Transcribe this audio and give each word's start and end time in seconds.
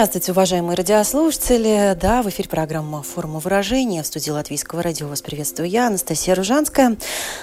Здравствуйте, 0.00 0.32
уважаемые 0.32 0.76
радиослушатели. 0.76 1.94
Да, 2.00 2.22
в 2.22 2.28
эфире 2.30 2.48
программа 2.48 3.02
«Форма 3.02 3.38
выражения». 3.38 4.02
В 4.02 4.06
студии 4.06 4.30
Латвийского 4.30 4.82
радио 4.82 5.06
вас 5.08 5.20
приветствую 5.20 5.68
я, 5.68 5.88
Анастасия 5.88 6.34
Ружанская. 6.34 6.96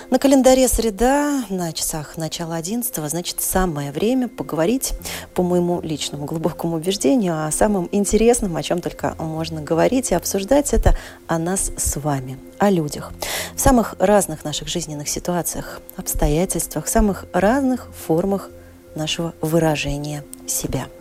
На 0.09 0.17
календаре 0.17 0.67
среда, 0.67 1.43
на 1.49 1.71
часах 1.71 2.17
начала 2.17 2.55
11 2.55 2.95
значит, 3.11 3.41
самое 3.41 3.91
время 3.91 4.27
поговорить, 4.27 4.93
по 5.35 5.43
моему 5.43 5.81
личному 5.81 6.25
глубокому 6.25 6.77
убеждению, 6.77 7.45
о 7.45 7.51
самом 7.51 7.89
интересном, 7.91 8.55
о 8.55 8.63
чем 8.63 8.81
только 8.81 9.13
можно 9.19 9.61
говорить 9.61 10.09
и 10.09 10.15
обсуждать, 10.15 10.73
это 10.73 10.97
о 11.27 11.37
нас 11.37 11.71
с 11.77 11.97
вами, 11.97 12.39
о 12.57 12.71
людях. 12.71 13.13
В 13.53 13.59
самых 13.59 13.93
разных 13.99 14.43
наших 14.43 14.67
жизненных 14.67 15.09
ситуациях, 15.09 15.79
обстоятельствах, 15.95 16.87
самых 16.87 17.25
разных 17.33 17.89
формах 17.93 18.49
нашего 18.95 19.35
выражения 19.41 20.23
себя– 20.47 20.87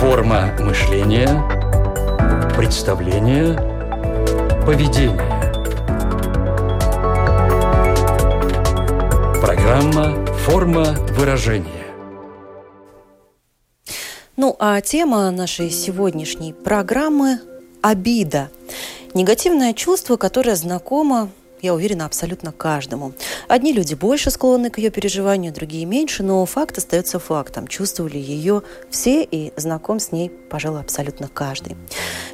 Форма 0.00 0.54
мышления, 0.60 1.28
представления, 2.56 3.54
поведения. 4.64 5.34
Программа 9.40 10.26
«Форма 10.44 10.94
выражения». 11.16 11.84
Ну, 14.36 14.56
а 14.58 14.80
тема 14.80 15.30
нашей 15.30 15.70
сегодняшней 15.70 16.52
программы– 16.52 17.38
обида. 17.82 18.50
Негативное 19.14 19.72
чувство, 19.74 20.16
которое 20.16 20.56
знакомо 20.56 21.30
я 21.64 21.74
уверена, 21.74 22.04
абсолютно 22.04 22.52
каждому. 22.52 23.12
Одни 23.48 23.72
люди 23.72 23.94
больше 23.94 24.30
склонны 24.30 24.70
к 24.70 24.78
ее 24.78 24.90
переживанию, 24.90 25.52
другие 25.52 25.86
меньше, 25.86 26.22
но 26.22 26.44
факт 26.44 26.78
остается 26.78 27.18
фактом. 27.18 27.66
Чувствовали 27.66 28.18
ее 28.18 28.62
все 28.90 29.24
и 29.24 29.52
знаком 29.56 29.98
с 29.98 30.12
ней, 30.12 30.30
пожалуй, 30.50 30.80
абсолютно 30.80 31.28
каждый. 31.28 31.76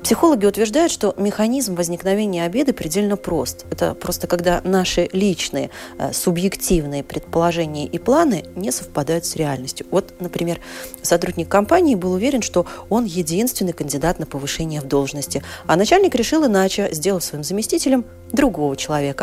Психологи 0.02 0.46
утверждают, 0.46 0.90
что 0.90 1.14
механизм 1.16 1.76
возникновения 1.76 2.44
обиды 2.44 2.72
предельно 2.72 3.16
прост. 3.16 3.66
Это 3.70 3.94
просто 3.94 4.26
когда 4.26 4.60
наши 4.64 5.08
личные, 5.12 5.70
э, 5.98 6.12
субъективные 6.12 7.04
предположения 7.04 7.86
и 7.86 7.98
планы 7.98 8.44
не 8.56 8.72
совпадают 8.72 9.24
с 9.26 9.36
реальностью. 9.36 9.86
Вот, 9.90 10.14
например, 10.18 10.58
сотрудник 11.02 11.48
компании 11.48 11.94
был 11.94 12.12
уверен, 12.12 12.42
что 12.42 12.66
он 12.88 13.04
единственный 13.04 13.72
кандидат 13.72 14.18
на 14.18 14.26
повышение 14.26 14.80
в 14.80 14.88
должности, 14.88 15.42
а 15.66 15.76
начальник 15.76 16.14
решил 16.14 16.46
иначе, 16.46 16.88
сделав 16.92 17.22
своим 17.22 17.44
заместителем 17.44 18.04
другого 18.32 18.76
человека. 18.76 19.19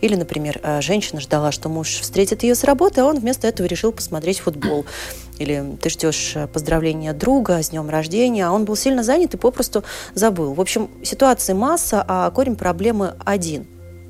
Или, 0.00 0.14
например, 0.14 0.60
э, 0.62 0.80
женщина 0.80 1.20
ждала, 1.20 1.50
что 1.50 1.68
муж 1.68 1.88
встретит 2.00 2.42
ее 2.42 2.54
с 2.54 2.64
работы, 2.64 3.00
а 3.00 3.04
он 3.04 3.18
вместо 3.18 3.48
этого 3.48 3.66
решил 3.66 3.92
посмотреть 3.92 4.38
футбол. 4.38 4.84
Или 5.38 5.76
ты 5.80 5.90
ждешь 5.90 6.32
э, 6.36 6.46
поздравления 6.46 7.12
друга 7.12 7.62
с 7.62 7.70
днем 7.70 7.88
рождения, 7.88 8.46
а 8.46 8.52
он 8.52 8.64
был 8.64 8.76
сильно 8.76 9.02
занят 9.02 9.34
и 9.34 9.36
попросту 9.36 9.82
забыл. 10.14 10.54
В 10.54 10.60
общем, 10.60 10.90
ситуации 11.02 11.52
масса, 11.52 12.04
а 12.06 12.30
корень 12.30 12.56
проблемы 12.56 13.14
один. 13.24 13.66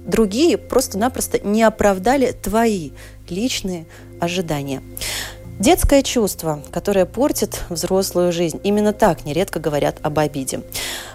Другие 0.06 0.56
просто-напросто 0.56 1.38
не 1.38 1.62
оправдали 1.62 2.32
твои 2.32 2.92
личные 3.28 3.86
ожидания. 4.20 4.82
Детское 5.58 6.04
чувство, 6.04 6.60
которое 6.70 7.04
портит 7.04 7.64
взрослую 7.69 8.30
жизнь. 8.32 8.60
Именно 8.62 8.92
так 8.92 9.24
нередко 9.24 9.58
говорят 9.58 9.96
об 10.02 10.20
обиде. 10.20 10.60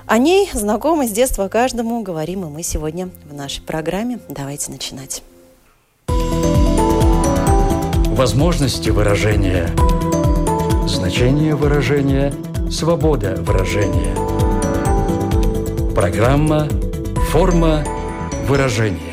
О 0.05 0.17
ней, 0.17 0.49
знакомой 0.53 1.07
с 1.07 1.11
детства 1.11 1.47
каждому, 1.47 2.01
говорим 2.01 2.45
и 2.45 2.49
мы 2.49 2.61
сегодня 2.61 3.09
в 3.29 3.33
нашей 3.33 3.61
программе. 3.61 4.19
Давайте 4.27 4.69
начинать. 4.71 5.23
Возможности 8.07 8.89
выражения. 8.89 9.69
Значение 10.87 11.55
выражения. 11.55 12.33
Свобода 12.69 13.35
выражения. 13.39 14.13
Программа 15.95 16.67
«Форма 17.31 17.85
выражения». 18.45 19.12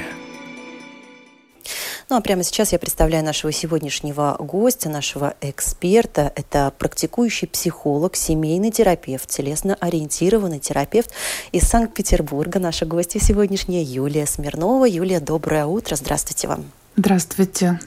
Ну 2.11 2.17
а 2.17 2.21
прямо 2.21 2.43
сейчас 2.43 2.73
я 2.73 2.81
представляю 2.81 3.25
нашего 3.25 3.53
сегодняшнего 3.53 4.35
гостя, 4.41 4.89
нашего 4.89 5.35
эксперта. 5.41 6.33
Это 6.35 6.73
практикующий 6.77 7.47
психолог, 7.47 8.17
семейный 8.17 8.73
терапевт, 8.73 9.29
телесно-ориентированный 9.29 10.59
терапевт 10.59 11.13
из 11.53 11.69
Санкт-Петербурга. 11.69 12.59
Наша 12.59 12.85
гостья 12.85 13.21
сегодняшняя 13.21 13.85
Юлия 13.85 14.27
Смирнова. 14.27 14.87
Юлия, 14.87 15.21
доброе 15.21 15.67
утро. 15.67 15.95
Здравствуйте 15.95 16.49
вам. 16.49 16.65
Здравствуйте. 16.97 17.79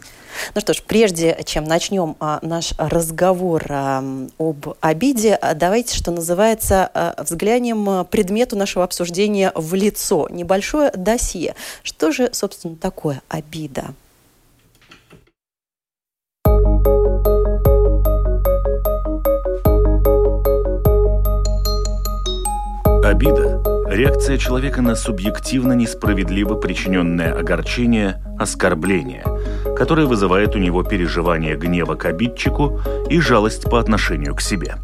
Ну 0.55 0.61
что 0.61 0.73
ж, 0.73 0.81
прежде 0.83 1.37
чем 1.43 1.65
начнем 1.65 2.15
а, 2.21 2.39
наш 2.41 2.73
разговор 2.77 3.65
а, 3.67 4.01
об 4.39 4.77
обиде, 4.79 5.35
а, 5.35 5.53
давайте, 5.53 5.97
что 5.97 6.11
называется, 6.11 6.89
а, 6.93 7.21
взглянем 7.21 8.05
предмету 8.05 8.55
нашего 8.55 8.85
обсуждения 8.85 9.51
в 9.53 9.73
лицо. 9.73 10.29
Небольшое 10.31 10.91
досье. 10.95 11.55
Что 11.83 12.13
же, 12.13 12.29
собственно, 12.31 12.77
такое 12.77 13.21
обида? 13.27 13.93
Обида– 23.03 23.61
реакция 23.89 24.37
человека 24.37 24.81
на 24.81 24.95
субъективно 24.95 25.73
несправедливо 25.73 26.55
причиненное 26.55 27.37
огорчение, 27.37 28.23
оскорбление, 28.39 29.25
которое 29.75 30.07
вызывает 30.07 30.55
у 30.55 30.59
него 30.59 30.83
переживание 30.83 31.57
гнева 31.57 31.95
к 31.95 32.05
обидчику 32.05 32.79
и 33.09 33.19
жалость 33.19 33.69
по 33.69 33.79
отношению 33.79 34.35
к 34.35 34.41
себе. 34.41 34.75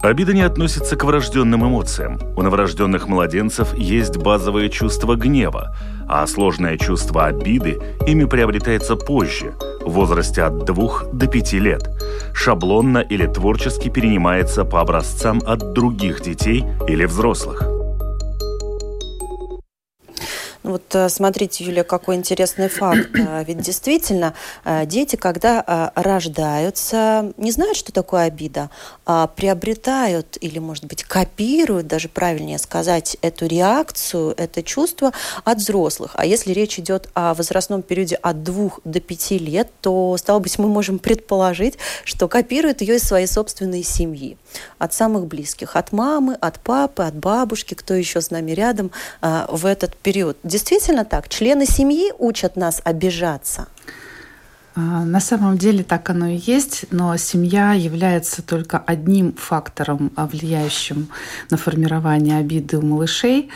Обида 0.00 0.32
не 0.32 0.42
относится 0.42 0.94
к 0.94 1.02
врожденным 1.02 1.66
эмоциям. 1.66 2.20
У 2.36 2.42
новорожденных 2.42 3.08
младенцев 3.08 3.74
есть 3.76 4.16
базовое 4.16 4.68
чувство 4.68 5.16
гнева, 5.16 5.74
а 6.06 6.24
сложное 6.28 6.78
чувство 6.78 7.26
обиды 7.26 7.80
ими 8.06 8.24
приобретается 8.24 8.94
позже, 8.94 9.54
в 9.84 9.90
возрасте 9.90 10.42
от 10.42 10.64
2 10.64 11.12
до 11.12 11.26
5 11.26 11.52
лет. 11.54 11.90
Шаблонно 12.32 12.98
или 12.98 13.26
творчески 13.26 13.88
перенимается 13.88 14.64
по 14.64 14.80
образцам 14.80 15.42
от 15.44 15.72
других 15.72 16.20
детей 16.20 16.64
или 16.86 17.04
взрослых. 17.04 17.77
Вот 20.62 20.94
э, 20.94 21.08
смотрите, 21.08 21.64
Юля, 21.64 21.84
какой 21.84 22.16
интересный 22.16 22.68
факт. 22.68 23.08
Э, 23.14 23.44
ведь 23.46 23.60
действительно, 23.60 24.34
э, 24.64 24.86
дети, 24.86 25.16
когда 25.16 25.92
рождаются, 25.94 27.32
не 27.36 27.50
знают, 27.50 27.76
что 27.76 27.92
такое 27.92 28.22
обида, 28.22 28.70
а 29.06 29.26
приобретают 29.26 30.38
или, 30.40 30.58
может 30.58 30.84
быть, 30.86 31.04
копируют, 31.04 31.86
даже 31.86 32.08
правильнее 32.08 32.58
сказать, 32.58 33.16
эту 33.22 33.46
реакцию, 33.46 34.34
это 34.36 34.62
чувство 34.62 35.12
от 35.44 35.58
взрослых. 35.58 36.12
А 36.14 36.26
если 36.26 36.52
речь 36.52 36.78
идет 36.78 37.08
о 37.14 37.34
возрастном 37.34 37.82
периоде 37.82 38.16
от 38.16 38.42
двух 38.42 38.80
до 38.84 39.00
пяти 39.00 39.38
лет, 39.38 39.70
то, 39.80 40.16
стало 40.16 40.38
быть, 40.38 40.58
мы 40.58 40.68
можем 40.68 40.98
предположить, 40.98 41.78
что 42.04 42.28
копируют 42.28 42.80
ее 42.80 42.96
из 42.96 43.02
своей 43.02 43.26
собственной 43.26 43.82
семьи, 43.82 44.36
от 44.78 44.94
самых 44.94 45.26
близких, 45.26 45.76
от 45.76 45.92
мамы, 45.92 46.34
от 46.34 46.60
папы, 46.60 47.02
от 47.02 47.14
бабушки, 47.14 47.74
кто 47.74 47.94
еще 47.94 48.20
с 48.20 48.30
нами 48.30 48.52
рядом 48.52 48.90
в 49.20 49.66
этот 49.66 49.96
период 49.96 50.36
действительно 50.42 51.04
так? 51.04 51.28
Члены 51.28 51.66
семьи 51.66 52.12
учат 52.18 52.56
нас 52.56 52.80
обижаться? 52.84 53.68
А, 54.78 55.04
на 55.04 55.18
самом 55.18 55.58
деле 55.58 55.82
так 55.82 56.08
оно 56.08 56.28
и 56.28 56.36
есть, 56.36 56.84
но 56.92 57.16
семья 57.16 57.72
является 57.72 58.42
только 58.42 58.78
одним 58.78 59.32
фактором, 59.32 60.12
а, 60.14 60.28
влияющим 60.28 61.08
на 61.50 61.56
формирование 61.56 62.38
обиды 62.38 62.78
у 62.78 62.82
малышей. 62.82 63.50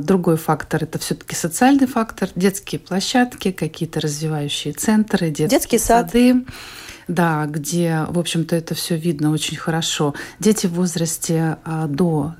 Другой 0.00 0.36
фактор– 0.36 0.82
это 0.84 0.98
все-таки 0.98 1.34
социальный 1.34 1.86
фактор, 1.86 2.30
детские 2.34 2.78
площадки, 2.78 3.50
какие-то 3.50 4.00
развивающие 4.00 4.72
центры, 4.72 5.28
детские, 5.28 5.48
детские 5.48 5.78
сады. 5.78 6.44
Да, 7.08 7.46
где, 7.46 8.04
в 8.08 8.18
общем-то, 8.18 8.54
это 8.54 8.74
все 8.74 8.96
видно 8.96 9.32
очень 9.32 9.56
хорошо. 9.56 10.14
Дети 10.38 10.66
в 10.66 10.74
возрасте 10.74 11.56
до 11.88 12.34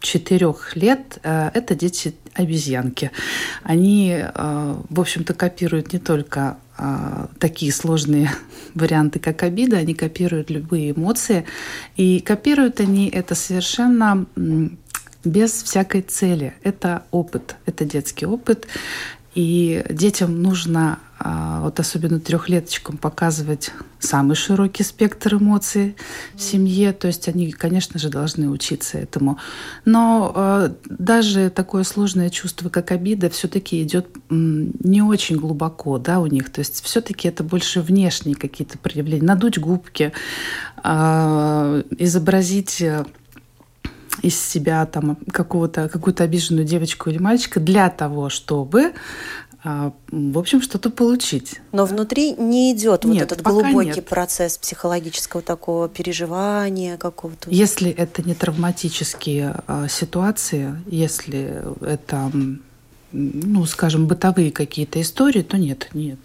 четырех 0.00 0.76
лет 0.76 1.18
э, 1.22 1.50
это 1.54 1.74
дети 1.74 2.14
обезьянки. 2.34 3.10
Они, 3.62 4.16
э, 4.18 4.76
в 4.88 5.00
общем-то, 5.00 5.34
копируют 5.34 5.92
не 5.92 5.98
только 5.98 6.56
э, 6.78 7.26
такие 7.38 7.72
сложные 7.72 8.30
варианты, 8.74 9.18
как 9.18 9.42
обида, 9.42 9.76
они 9.76 9.94
копируют 9.94 10.50
любые 10.50 10.92
эмоции. 10.92 11.44
И 11.96 12.20
копируют 12.20 12.80
они 12.80 13.08
это 13.08 13.34
совершенно 13.34 14.26
без 15.24 15.62
всякой 15.62 16.02
цели. 16.02 16.54
Это 16.62 17.04
опыт, 17.10 17.56
это 17.66 17.84
детский 17.84 18.26
опыт. 18.26 18.66
И 19.34 19.84
детям 19.90 20.42
нужно, 20.42 20.98
а, 21.09 21.09
вот 21.22 21.78
особенно 21.78 22.18
трехлеточкам, 22.18 22.96
показывать 22.96 23.72
самый 23.98 24.34
широкий 24.34 24.82
спектр 24.82 25.34
эмоций 25.34 25.94
в 26.34 26.40
семье. 26.40 26.92
То 26.92 27.08
есть 27.08 27.28
они, 27.28 27.52
конечно 27.52 27.98
же, 27.98 28.08
должны 28.08 28.48
учиться 28.48 28.98
этому. 28.98 29.38
Но 29.84 30.32
а, 30.34 30.74
даже 30.88 31.50
такое 31.50 31.84
сложное 31.84 32.30
чувство, 32.30 32.70
как 32.70 32.90
обида, 32.90 33.28
все-таки 33.28 33.82
идет 33.82 34.08
не 34.30 35.02
очень 35.02 35.36
глубоко 35.36 35.98
да, 35.98 36.20
у 36.20 36.26
них. 36.26 36.50
То 36.50 36.60
есть 36.60 36.82
все-таки 36.82 37.28
это 37.28 37.44
больше 37.44 37.82
внешние 37.82 38.34
какие-то 38.34 38.78
проявления. 38.78 39.26
Надуть 39.26 39.58
губки, 39.58 40.12
а, 40.82 41.82
изобразить 41.98 42.82
из 44.22 44.38
себя 44.38 44.84
там 44.86 45.16
какого-то, 45.30 45.88
какую-то 45.88 46.24
обиженную 46.24 46.64
девочку 46.64 47.10
или 47.10 47.18
мальчика 47.18 47.60
для 47.60 47.88
того, 47.90 48.28
чтобы 48.28 48.92
а, 48.92 48.94
в 49.62 50.38
общем, 50.38 50.62
что-то 50.62 50.90
получить. 50.90 51.60
Но 51.72 51.84
внутри 51.84 52.32
не 52.32 52.72
идет 52.72 53.04
нет, 53.04 53.30
вот 53.30 53.32
этот 53.32 53.42
глубокий 53.42 53.96
нет. 53.96 54.06
процесс 54.06 54.56
психологического 54.56 55.42
такого 55.42 55.88
переживания 55.88 56.96
какого-то. 56.96 57.50
Если 57.50 57.90
это 57.90 58.22
не 58.22 58.34
травматические 58.34 59.56
а, 59.66 59.86
ситуации, 59.88 60.74
если 60.86 61.62
это 61.82 62.32
ну, 63.12 63.66
скажем, 63.66 64.06
бытовые 64.06 64.52
какие-то 64.52 65.00
истории, 65.00 65.42
то 65.42 65.58
нет, 65.58 65.88
нет. 65.94 66.18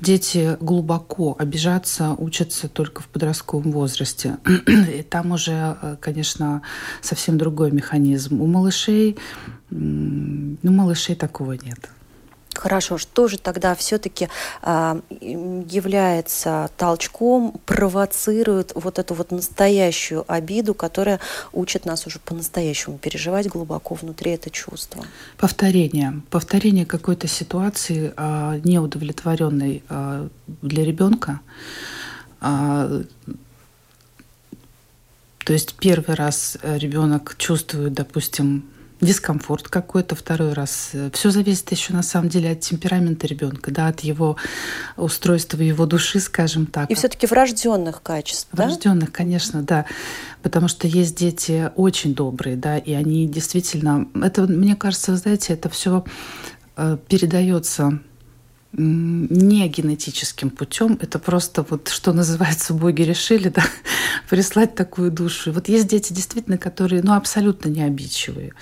Дети 0.00 0.56
глубоко 0.60 1.36
обижаться 1.38 2.14
учатся 2.16 2.68
только 2.68 3.02
в 3.02 3.08
подростковом 3.08 3.72
возрасте. 3.72 4.38
И 4.66 5.02
там 5.02 5.32
уже, 5.32 5.76
э, 5.82 5.96
конечно, 6.00 6.62
совсем 7.02 7.36
другой 7.36 7.72
механизм. 7.72 8.40
У 8.40 8.46
малышей, 8.46 9.18
ну, 9.70 10.56
малышей 10.62 11.14
такого 11.14 11.52
нет. 11.52 11.90
Хорошо, 12.64 12.96
что 12.96 13.28
же 13.28 13.36
тогда 13.36 13.74
все-таки 13.74 14.24
э, 14.24 14.28
а, 14.62 14.98
является 15.10 16.70
толчком, 16.78 17.60
провоцирует 17.66 18.72
вот 18.74 18.98
эту 18.98 19.12
вот 19.12 19.30
настоящую 19.32 20.24
обиду, 20.32 20.72
которая 20.72 21.20
учит 21.52 21.84
нас 21.84 22.06
уже 22.06 22.20
по-настоящему 22.20 22.96
переживать 22.96 23.48
глубоко 23.48 23.94
внутри 23.96 24.30
это 24.30 24.48
чувство? 24.48 25.04
Повторение. 25.36 26.22
Повторение 26.30 26.86
какой-то 26.86 27.28
ситуации 27.28 28.14
э, 28.16 28.60
неудовлетворенной 28.64 29.82
э, 29.86 30.28
для 30.62 30.84
ребенка. 30.86 31.40
Э, 32.40 33.04
то 35.44 35.52
есть 35.52 35.74
первый 35.74 36.14
раз 36.14 36.56
ребенок 36.62 37.36
чувствует, 37.36 37.92
допустим, 37.92 38.64
дискомфорт 39.04 39.68
какой-то 39.68 40.14
второй 40.14 40.52
раз. 40.52 40.92
Все 41.12 41.30
зависит 41.30 41.70
еще 41.70 41.92
на 41.92 42.02
самом 42.02 42.28
деле 42.28 42.50
от 42.52 42.60
темперамента 42.60 43.26
ребенка, 43.26 43.70
да, 43.70 43.88
от 43.88 44.00
его 44.00 44.36
устройства, 44.96 45.60
его 45.60 45.86
души, 45.86 46.20
скажем 46.20 46.66
так. 46.66 46.90
И 46.90 46.94
все-таки 46.94 47.26
врожденных 47.26 48.02
качеств, 48.02 48.48
Врожденных, 48.52 49.10
да? 49.10 49.14
конечно, 49.14 49.62
да. 49.62 49.86
Потому 50.42 50.68
что 50.68 50.86
есть 50.86 51.16
дети 51.16 51.70
очень 51.76 52.14
добрые, 52.14 52.56
да, 52.56 52.78
и 52.78 52.92
они 52.92 53.26
действительно... 53.26 54.08
Это, 54.20 54.42
мне 54.42 54.76
кажется, 54.76 55.16
знаете, 55.16 55.54
это 55.54 55.68
все 55.68 56.04
э, 56.76 56.98
передается 57.08 58.00
не 58.76 59.68
генетическим 59.68 60.50
путем, 60.50 60.98
это 61.00 61.18
просто 61.18 61.64
вот, 61.68 61.88
что 61.88 62.12
называется, 62.12 62.74
боги 62.74 63.02
решили, 63.02 63.48
да, 63.48 63.62
прислать 64.30 64.74
такую 64.74 65.10
душу. 65.10 65.52
Вот 65.52 65.68
есть 65.68 65.86
дети 65.86 66.12
действительно, 66.12 66.58
которые, 66.58 67.02
ну, 67.02 67.14
абсолютно 67.14 67.68
не 67.68 67.82
обидчивые. 67.82 68.52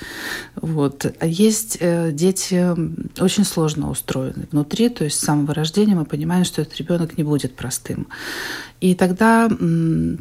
Вот. 0.57 1.07
А 1.19 1.27
есть 1.27 1.79
э, 1.81 2.13
дети 2.13 2.75
очень 3.21 3.45
сложно 3.45 3.91
устроены 3.91 4.47
внутри, 4.51 4.91
то 4.91 5.05
есть 5.05 5.19
с 5.19 5.25
самого 5.25 5.55
рождения 5.55 5.95
мы 5.95 6.05
понимаем, 6.05 6.45
что 6.45 6.61
этот 6.61 6.77
ребенок 6.77 7.17
не 7.17 7.25
будет 7.25 7.57
простым. 7.57 8.07
И 8.81 8.95
тогда, 8.95 9.49
э, 9.49 10.17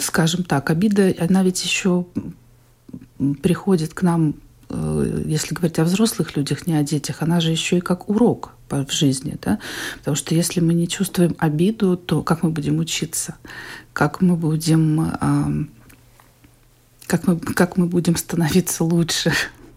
скажем 0.00 0.44
так, 0.44 0.70
обида, 0.70 1.14
она 1.18 1.42
ведь 1.42 1.62
еще 1.62 2.06
приходит 3.42 3.92
к 3.92 4.02
нам 4.02 4.34
если 5.26 5.54
говорить 5.54 5.78
о 5.78 5.84
взрослых 5.84 6.36
людях, 6.36 6.66
не 6.66 6.74
о 6.74 6.82
детях, 6.82 7.16
она 7.20 7.40
же 7.40 7.50
еще 7.50 7.78
и 7.78 7.80
как 7.80 8.08
урок 8.08 8.52
в 8.68 8.90
жизни, 8.90 9.36
да? 9.42 9.58
Потому 9.98 10.16
что 10.16 10.34
если 10.34 10.60
мы 10.60 10.74
не 10.74 10.86
чувствуем 10.86 11.34
обиду, 11.38 11.96
то 11.96 12.22
как 12.22 12.42
мы 12.42 12.50
будем 12.50 12.78
учиться? 12.78 13.34
Как 13.92 14.20
мы 14.20 14.36
будем 14.36 15.68
как 17.06 17.26
мы, 17.26 17.38
как 17.40 17.76
мы 17.76 17.86
будем 17.86 18.14
становиться 18.14 18.84
лучше? 18.84 19.32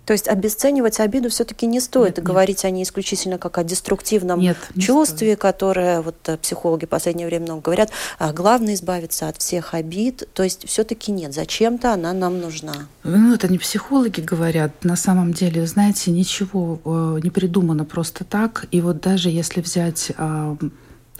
То 0.06 0.12
есть 0.14 0.28
обесценивать 0.28 1.00
обиду 1.00 1.30
все-таки 1.30 1.66
не 1.66 1.80
стоит, 1.80 2.18
нет, 2.18 2.26
говорить 2.26 2.58
нет. 2.58 2.66
о 2.66 2.70
ней 2.72 2.84
исключительно 2.84 3.38
как 3.38 3.58
о 3.58 3.64
деструктивном 3.64 4.40
нет, 4.40 4.58
чувстве, 4.78 5.34
стоит. 5.34 5.40
которое 5.40 6.02
вот 6.02 6.16
э, 6.26 6.38
психологи 6.38 6.86
в 6.86 6.90
последнее 6.90 7.26
время 7.26 7.46
много 7.46 7.62
говорят, 7.62 7.90
а 8.20 8.34
главное 8.34 8.74
избавиться 8.74 9.30
от 9.30 9.38
всех 9.38 9.74
обид. 9.74 10.28
То 10.34 10.44
есть 10.44 10.68
все-таки 10.68 11.12
нет, 11.12 11.34
зачем-то 11.34 11.94
она 11.94 12.12
нам 12.12 12.42
нужна. 12.42 12.74
Ну, 13.04 13.34
это 13.34 13.48
не 13.48 13.58
психологи 13.58 14.20
говорят. 14.20 14.84
На 14.84 14.98
самом 14.98 15.34
деле, 15.34 15.66
знаете, 15.66 16.12
ничего 16.12 16.82
э, 16.84 17.20
не 17.24 17.30
придумано 17.30 17.86
просто 17.86 18.26
так. 18.26 18.66
И 18.72 18.82
вот 18.82 19.00
даже 19.00 19.30
если 19.30 19.62
взять 19.62 20.12
э, 20.18 20.56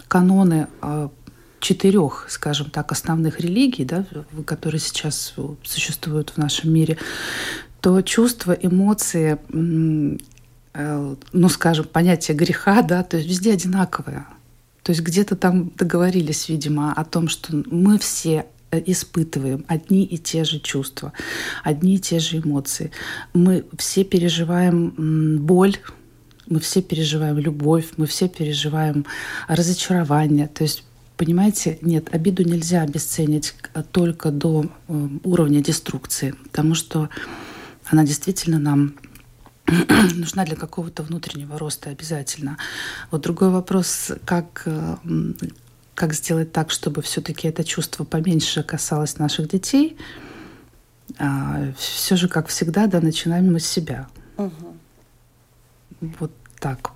каноны 0.08 0.68
четырех, 1.60 2.26
скажем 2.28 2.68
так, 2.68 2.92
основных 2.92 3.40
религий, 3.40 3.86
да, 3.86 4.04
которые 4.44 4.80
сейчас 4.80 5.34
существуют 5.62 6.30
в 6.30 6.36
нашем 6.36 6.70
мире, 6.70 6.98
то 7.84 8.00
чувства, 8.00 8.52
эмоции, 8.52 9.38
э, 10.72 11.14
ну, 11.32 11.48
скажем, 11.50 11.84
понятие 11.84 12.34
греха, 12.34 12.80
да, 12.80 13.02
то 13.02 13.18
есть 13.18 13.28
везде 13.28 13.52
одинаковое. 13.52 14.26
То 14.82 14.92
есть 14.92 15.02
где-то 15.02 15.36
там 15.36 15.70
договорились, 15.76 16.48
видимо, 16.48 16.94
о 16.94 17.04
том, 17.04 17.28
что 17.28 17.62
мы 17.66 17.98
все 17.98 18.46
э, 18.70 18.82
испытываем 18.86 19.66
одни 19.68 20.02
и 20.02 20.16
те 20.16 20.44
же 20.44 20.60
чувства, 20.60 21.12
одни 21.62 21.96
и 21.96 21.98
те 21.98 22.20
же 22.20 22.38
эмоции. 22.38 22.90
Мы 23.34 23.66
все 23.76 24.02
переживаем 24.02 25.44
боль, 25.44 25.76
мы 26.46 26.60
все 26.60 26.80
переживаем 26.80 27.36
любовь, 27.36 27.88
мы 27.98 28.06
все 28.06 28.30
переживаем 28.30 29.04
разочарование. 29.46 30.48
То 30.48 30.64
есть 30.64 30.84
Понимаете, 31.16 31.78
нет, 31.80 32.12
обиду 32.12 32.42
нельзя 32.42 32.82
обесценить 32.82 33.54
только 33.92 34.32
до 34.32 34.64
э, 34.88 35.08
уровня 35.22 35.60
деструкции, 35.60 36.34
потому 36.42 36.74
что 36.74 37.08
она 37.90 38.04
действительно 38.04 38.58
нам 38.58 38.94
нужна 40.14 40.44
для 40.44 40.56
какого-то 40.56 41.02
внутреннего 41.02 41.58
роста 41.58 41.90
обязательно. 41.90 42.58
Вот 43.10 43.22
другой 43.22 43.50
вопрос, 43.50 44.12
как, 44.24 44.62
э, 44.66 44.96
как 45.94 46.12
сделать 46.14 46.52
так, 46.52 46.70
чтобы 46.70 47.02
все-таки 47.02 47.48
это 47.48 47.64
чувство 47.64 48.04
поменьше 48.04 48.62
касалось 48.62 49.18
наших 49.18 49.48
детей. 49.48 49.96
А, 51.18 51.72
все 51.78 52.16
же, 52.16 52.28
как 52.28 52.48
всегда, 52.48 52.86
да, 52.86 53.00
начинаем 53.00 53.52
мы 53.52 53.60
с 53.60 53.66
себя. 53.66 54.08
Угу. 54.36 54.76
Вот 56.18 56.32
так. 56.58 56.93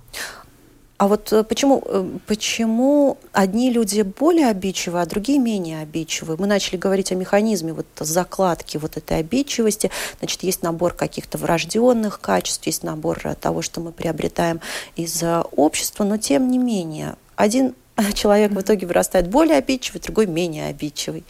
А 0.98 1.06
вот 1.06 1.32
э, 1.32 1.44
почему, 1.44 1.80
э, 1.86 2.18
почему 2.26 3.18
одни 3.32 3.70
люди 3.70 4.02
более 4.02 4.48
обидчивы, 4.48 5.00
а 5.00 5.06
другие 5.06 5.38
менее 5.38 5.80
обидчивы? 5.80 6.36
Мы 6.36 6.48
начали 6.48 6.76
говорить 6.76 7.12
о 7.12 7.14
механизме 7.14 7.72
вот 7.72 7.86
закладки 8.00 8.78
вот 8.78 8.96
этой 8.96 9.20
обидчивости. 9.20 9.92
Значит, 10.18 10.42
есть 10.42 10.64
набор 10.64 10.94
каких-то 10.94 11.38
врожденных 11.38 12.20
качеств, 12.20 12.66
есть 12.66 12.82
набор 12.82 13.20
э, 13.22 13.36
того, 13.36 13.62
что 13.62 13.80
мы 13.80 13.92
приобретаем 13.92 14.60
из 14.96 15.22
общества, 15.52 16.02
но 16.02 16.16
тем 16.16 16.50
не 16.50 16.58
менее, 16.58 17.14
один 17.36 17.76
человек 18.14 18.50
в 18.50 18.60
итоге 18.60 18.88
вырастает 18.88 19.28
более 19.28 19.58
обидчивый, 19.58 20.00
другой 20.00 20.26
менее 20.26 20.66
обидчивый 20.66 21.24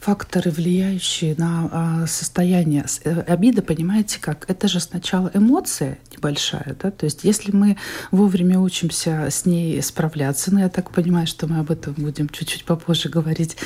факторы, 0.00 0.50
влияющие 0.50 1.34
на 1.36 1.68
а, 1.70 2.06
состояние. 2.06 2.86
Э, 3.04 3.20
обида, 3.20 3.62
понимаете, 3.62 4.18
как? 4.20 4.48
Это 4.48 4.66
же 4.66 4.80
сначала 4.80 5.30
эмоция 5.34 5.98
небольшая, 6.12 6.76
да? 6.82 6.90
То 6.90 7.04
есть 7.04 7.24
если 7.24 7.52
мы 7.52 7.76
вовремя 8.10 8.58
учимся 8.58 9.28
с 9.30 9.44
ней 9.44 9.82
справляться, 9.82 10.52
ну, 10.52 10.60
я 10.60 10.68
так 10.68 10.90
понимаю, 10.90 11.26
что 11.26 11.46
мы 11.46 11.58
об 11.58 11.70
этом 11.70 11.94
будем 11.94 12.28
чуть-чуть 12.28 12.64
попозже 12.64 13.10
говорить, 13.10 13.56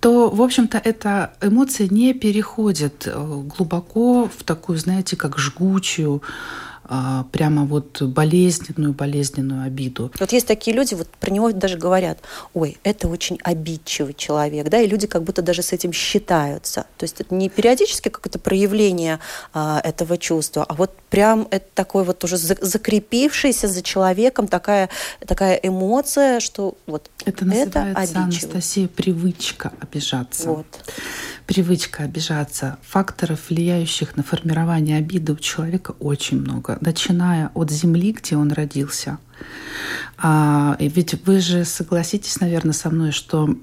то, 0.00 0.30
в 0.30 0.42
общем-то, 0.42 0.78
эта 0.78 1.34
эмоция 1.42 1.88
не 1.88 2.14
переходит 2.14 3.06
э, 3.06 3.42
глубоко 3.56 4.30
в 4.34 4.42
такую, 4.42 4.78
знаете, 4.78 5.16
как 5.16 5.38
жгучую, 5.38 6.22
прямо 7.32 7.64
вот 7.64 8.02
болезненную, 8.02 8.92
болезненную 8.92 9.66
обиду. 9.66 10.12
Вот 10.18 10.32
есть 10.32 10.46
такие 10.46 10.76
люди, 10.76 10.94
вот 10.94 11.08
про 11.08 11.30
него 11.30 11.50
даже 11.52 11.76
говорят, 11.78 12.18
ой, 12.54 12.78
это 12.84 13.08
очень 13.08 13.38
обидчивый 13.42 14.14
человек, 14.14 14.68
да, 14.68 14.80
и 14.80 14.86
люди 14.86 15.06
как 15.06 15.22
будто 15.22 15.42
даже 15.42 15.62
с 15.62 15.72
этим 15.72 15.92
считаются. 15.92 16.86
То 16.96 17.04
есть 17.04 17.20
это 17.20 17.34
не 17.34 17.48
периодически 17.48 18.08
какое-то 18.08 18.38
проявление 18.38 19.18
а, 19.52 19.80
этого 19.82 20.16
чувства, 20.18 20.64
а 20.64 20.74
вот 20.74 20.96
прям 21.10 21.48
это 21.50 21.66
такой 21.74 22.04
вот 22.04 22.22
уже 22.24 22.36
закрепившийся 22.36 23.68
за 23.68 23.82
человеком 23.82 24.48
такая, 24.48 24.88
такая 25.26 25.54
эмоция, 25.56 26.40
что 26.40 26.76
вот 26.86 27.10
это 27.24 27.44
называется, 27.44 27.80
это 27.96 28.20
Анастасия, 28.20 28.88
привычка 28.88 29.72
обижаться. 29.80 30.48
Вот. 30.48 30.66
Привычка 31.46 32.04
обижаться. 32.04 32.78
Факторов, 32.82 33.50
влияющих 33.50 34.16
на 34.16 34.22
формирование 34.22 34.98
обиды 34.98 35.32
у 35.32 35.36
человека 35.36 35.94
очень 36.00 36.40
много 36.40 36.75
начиная 36.80 37.50
от 37.54 37.70
земли, 37.70 38.12
где 38.12 38.36
он 38.36 38.52
родился. 38.52 39.18
А, 40.18 40.76
ведь 40.78 41.14
вы 41.26 41.40
же 41.40 41.64
согласитесь, 41.64 42.40
наверное, 42.40 42.72
со 42.72 42.90
мной, 42.90 43.12
что 43.12 43.56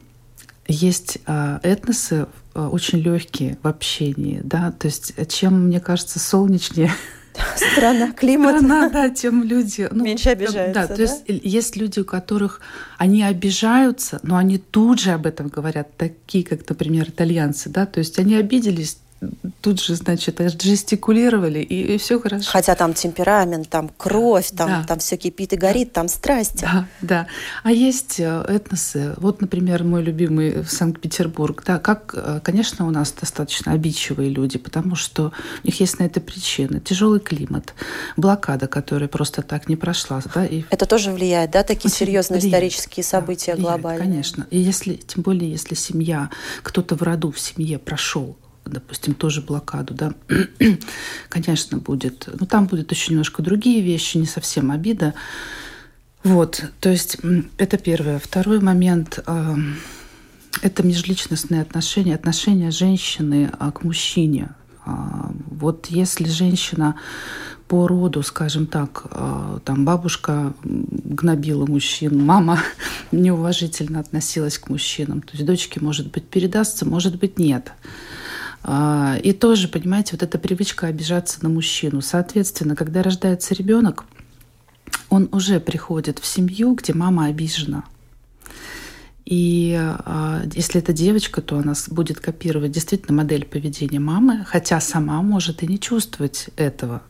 есть 0.67 1.17
а, 1.25 1.59
этносы 1.63 2.27
а, 2.53 2.69
очень 2.69 2.99
легкие 2.99 3.57
в 3.63 3.67
общении, 3.67 4.41
да, 4.43 4.71
то 4.71 4.87
есть 4.87 5.13
чем, 5.29 5.67
мне 5.67 5.79
кажется, 5.79 6.19
солнечнее 6.19 6.91
Страна, 7.55 8.11
климат. 8.11 8.57
Страна, 8.57 8.89
да, 8.89 9.09
тем 9.09 9.43
люди... 9.43 9.87
Ну, 9.91 10.03
Меньше 10.03 10.29
обижаются, 10.29 10.81
да, 10.81 10.87
да? 10.87 10.95
То 10.95 11.01
есть 11.01 11.23
есть 11.27 11.75
люди, 11.75 11.99
у 11.99 12.05
которых 12.05 12.61
они 12.97 13.23
обижаются, 13.23 14.19
но 14.23 14.37
они 14.37 14.57
тут 14.57 14.99
же 14.99 15.11
об 15.11 15.25
этом 15.25 15.47
говорят, 15.47 15.95
такие, 15.97 16.43
как, 16.43 16.67
например, 16.67 17.09
итальянцы, 17.09 17.69
да, 17.69 17.85
то 17.85 17.99
есть 17.99 18.19
они 18.19 18.35
обиделись, 18.35 18.97
тут 19.61 19.81
же, 19.81 19.95
значит, 19.95 20.39
жестикулировали, 20.61 21.59
и, 21.59 21.95
и 21.95 21.97
все 21.97 22.19
хорошо. 22.19 22.49
Хотя 22.49 22.75
там 22.75 22.93
темперамент, 22.93 23.69
там 23.69 23.89
кровь, 23.97 24.51
там, 24.51 24.69
да. 24.69 24.83
там 24.87 24.99
все 24.99 25.17
кипит 25.17 25.53
и 25.53 25.55
горит, 25.55 25.89
да. 25.89 26.01
там 26.01 26.07
страсть. 26.07 26.61
Да, 26.61 26.87
да. 27.01 27.27
А 27.63 27.71
есть 27.71 28.19
э, 28.19 28.45
этносы, 28.47 29.13
вот, 29.17 29.41
например, 29.41 29.83
мой 29.83 30.03
любимый 30.03 30.65
Санкт-Петербург, 30.65 31.63
да, 31.65 31.79
как, 31.79 32.13
э, 32.15 32.39
конечно, 32.43 32.87
у 32.87 32.91
нас 32.91 33.11
достаточно 33.11 33.71
обидчивые 33.71 34.29
люди, 34.29 34.57
потому 34.57 34.95
что 34.95 35.31
у 35.63 35.67
них 35.67 35.79
есть 35.79 35.99
на 35.99 36.03
это 36.03 36.19
причины. 36.19 36.79
Тяжелый 36.79 37.19
климат, 37.19 37.73
блокада, 38.17 38.67
которая 38.67 39.09
просто 39.09 39.41
так 39.41 39.69
не 39.69 39.75
прошла. 39.75 40.21
Да, 40.33 40.45
и... 40.45 40.63
Это 40.69 40.85
тоже 40.85 41.11
влияет, 41.11 41.51
да, 41.51 41.63
такие 41.63 41.89
Очень 41.89 41.97
серьезные 41.97 42.39
влияет, 42.39 42.53
исторические 42.53 43.03
события 43.03 43.51
да, 43.51 43.57
влияет, 43.57 43.81
глобальные? 43.81 44.07
Конечно. 44.07 44.47
И 44.49 44.59
если, 44.59 44.95
тем 44.95 45.23
более, 45.23 45.49
если 45.49 45.75
семья, 45.75 46.29
кто-то 46.61 46.95
в 46.95 47.01
роду 47.01 47.31
в 47.31 47.39
семье 47.39 47.79
прошел 47.79 48.37
допустим, 48.65 49.13
тоже 49.13 49.41
блокаду, 49.41 49.93
да, 49.93 50.13
конечно, 51.29 51.77
будет. 51.77 52.29
Но 52.39 52.45
там 52.45 52.67
будут 52.67 52.91
еще 52.91 53.11
немножко 53.11 53.41
другие 53.41 53.81
вещи, 53.81 54.17
не 54.17 54.25
совсем 54.25 54.71
обида. 54.71 55.13
Вот, 56.23 56.63
то 56.79 56.89
есть 56.89 57.17
это 57.57 57.77
первое. 57.77 58.17
Второй 58.19 58.61
момент 58.61 59.19
э,– 59.25 59.55
это 60.61 60.83
межличностные 60.83 61.61
отношения, 61.61 62.15
отношения 62.15 62.71
женщины 62.71 63.51
а, 63.59 63.71
к 63.71 63.83
мужчине. 63.83 64.49
А, 64.85 65.31
вот 65.49 65.87
если 65.87 66.25
женщина 66.25 66.95
по 67.67 67.87
роду, 67.87 68.21
скажем 68.23 68.67
так, 68.67 69.05
а, 69.11 69.59
там 69.65 69.83
бабушка 69.83 70.53
гнобила 70.63 71.65
мужчин, 71.65 72.23
мама 72.23 72.59
неуважительно 73.11 73.99
относилась 73.99 74.57
к 74.57 74.69
мужчинам, 74.69 75.21
то 75.21 75.33
есть 75.33 75.45
дочке, 75.45 75.79
может 75.81 76.11
быть, 76.11 76.27
передастся, 76.27 76.85
может 76.87 77.17
быть, 77.19 77.39
нет. 77.39 77.71
А, 78.63 79.17
и 79.21 79.33
тоже, 79.33 79.67
понимаете, 79.67 80.13
вот 80.13 80.23
эта 80.23 80.39
привычка 80.39 80.87
обижаться 80.87 81.43
на 81.43 81.49
мужчину. 81.49 82.01
Соответственно, 82.01 82.75
когда 82.75 83.03
рождается 83.03 83.53
ребенок, 83.53 84.05
он 85.09 85.27
уже 85.31 85.59
приходит 85.59 86.19
в 86.19 86.25
семью, 86.25 86.73
где 86.73 86.93
мама 86.93 87.25
обижена. 87.25 87.83
И 89.25 89.77
э, 89.79 90.43
если 90.53 90.81
это 90.81 90.91
девочка, 90.91 91.41
то 91.41 91.57
она 91.57 91.73
будет 91.89 92.19
копировать 92.19 92.71
действительно 92.71 93.15
модель 93.15 93.45
поведения 93.45 93.99
мамы, 93.99 94.43
хотя 94.45 94.81
сама 94.81 95.21
может 95.21 95.63
и 95.63 95.67
не 95.67 95.79
чувствовать 95.79 96.49
этого. 96.55 97.01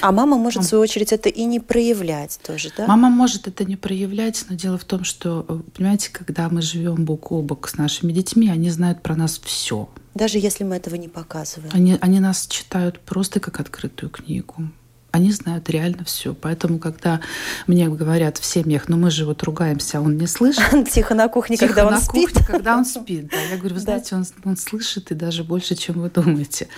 А 0.00 0.12
мама 0.12 0.36
может, 0.36 0.62
в 0.62 0.66
свою 0.66 0.82
очередь, 0.82 1.12
это 1.12 1.28
и 1.28 1.44
не 1.44 1.60
проявлять 1.60 2.38
тоже, 2.44 2.72
да? 2.76 2.86
Мама 2.86 3.10
может 3.10 3.46
это 3.46 3.64
не 3.64 3.76
проявлять, 3.76 4.44
но 4.48 4.56
дело 4.56 4.78
в 4.78 4.84
том, 4.84 5.04
что, 5.04 5.44
э, 5.48 5.60
понимаете, 5.76 6.10
когда 6.10 6.48
мы 6.48 6.62
живем 6.62 7.04
бок 7.04 7.32
о 7.32 7.42
бок 7.42 7.68
с 7.68 7.76
нашими 7.76 8.12
детьми, 8.12 8.48
они 8.48 8.70
знают 8.70 9.02
про 9.02 9.16
нас 9.16 9.40
все. 9.42 9.88
Даже 10.14 10.38
если 10.38 10.64
мы 10.64 10.76
этого 10.76 10.96
не 10.96 11.08
показываем. 11.08 11.70
Они, 11.72 11.96
они 12.00 12.20
нас 12.20 12.46
читают 12.46 13.00
просто 13.00 13.40
как 13.40 13.60
открытую 13.60 14.10
книгу. 14.10 14.70
Они 15.12 15.32
знают 15.32 15.68
реально 15.70 16.04
все. 16.04 16.34
Поэтому, 16.34 16.78
когда 16.78 17.20
мне 17.66 17.88
говорят 17.88 18.38
в 18.38 18.44
семьях, 18.44 18.88
ну 18.88 18.96
мы 18.96 19.10
же 19.10 19.24
вот 19.24 19.42
ругаемся, 19.42 19.98
а 19.98 20.00
он 20.00 20.16
не 20.16 20.26
слышит. 20.26 20.62
Тихо 20.90 21.14
на 21.14 21.28
кухне, 21.28 21.56
Тихо 21.56 21.68
когда 21.68 21.86
он 21.86 21.94
на 21.94 22.00
спит. 22.00 22.30
Кухне, 22.30 22.46
когда 22.46 22.76
он 22.76 22.84
спит. 22.84 23.28
Да. 23.28 23.40
Я 23.40 23.56
говорю, 23.56 23.74
вы 23.74 23.80
знаете, 23.80 24.14
он, 24.14 24.24
он 24.44 24.56
слышит 24.56 25.10
и 25.10 25.14
даже 25.14 25.44
больше, 25.44 25.74
чем 25.74 26.00
вы 26.00 26.10
думаете. 26.10 26.68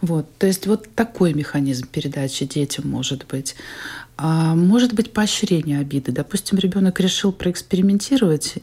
Вот. 0.00 0.26
То 0.38 0.46
есть 0.46 0.66
вот 0.66 0.94
такой 0.94 1.34
механизм 1.34 1.88
передачи 1.88 2.44
детям 2.44 2.88
может 2.88 3.26
быть. 3.26 3.56
А 4.16 4.54
может 4.54 4.92
быть 4.92 5.12
поощрение 5.12 5.80
обиды. 5.80 6.12
Допустим, 6.12 6.58
ребенок 6.58 7.00
решил 7.00 7.32
проэкспериментировать 7.32 8.54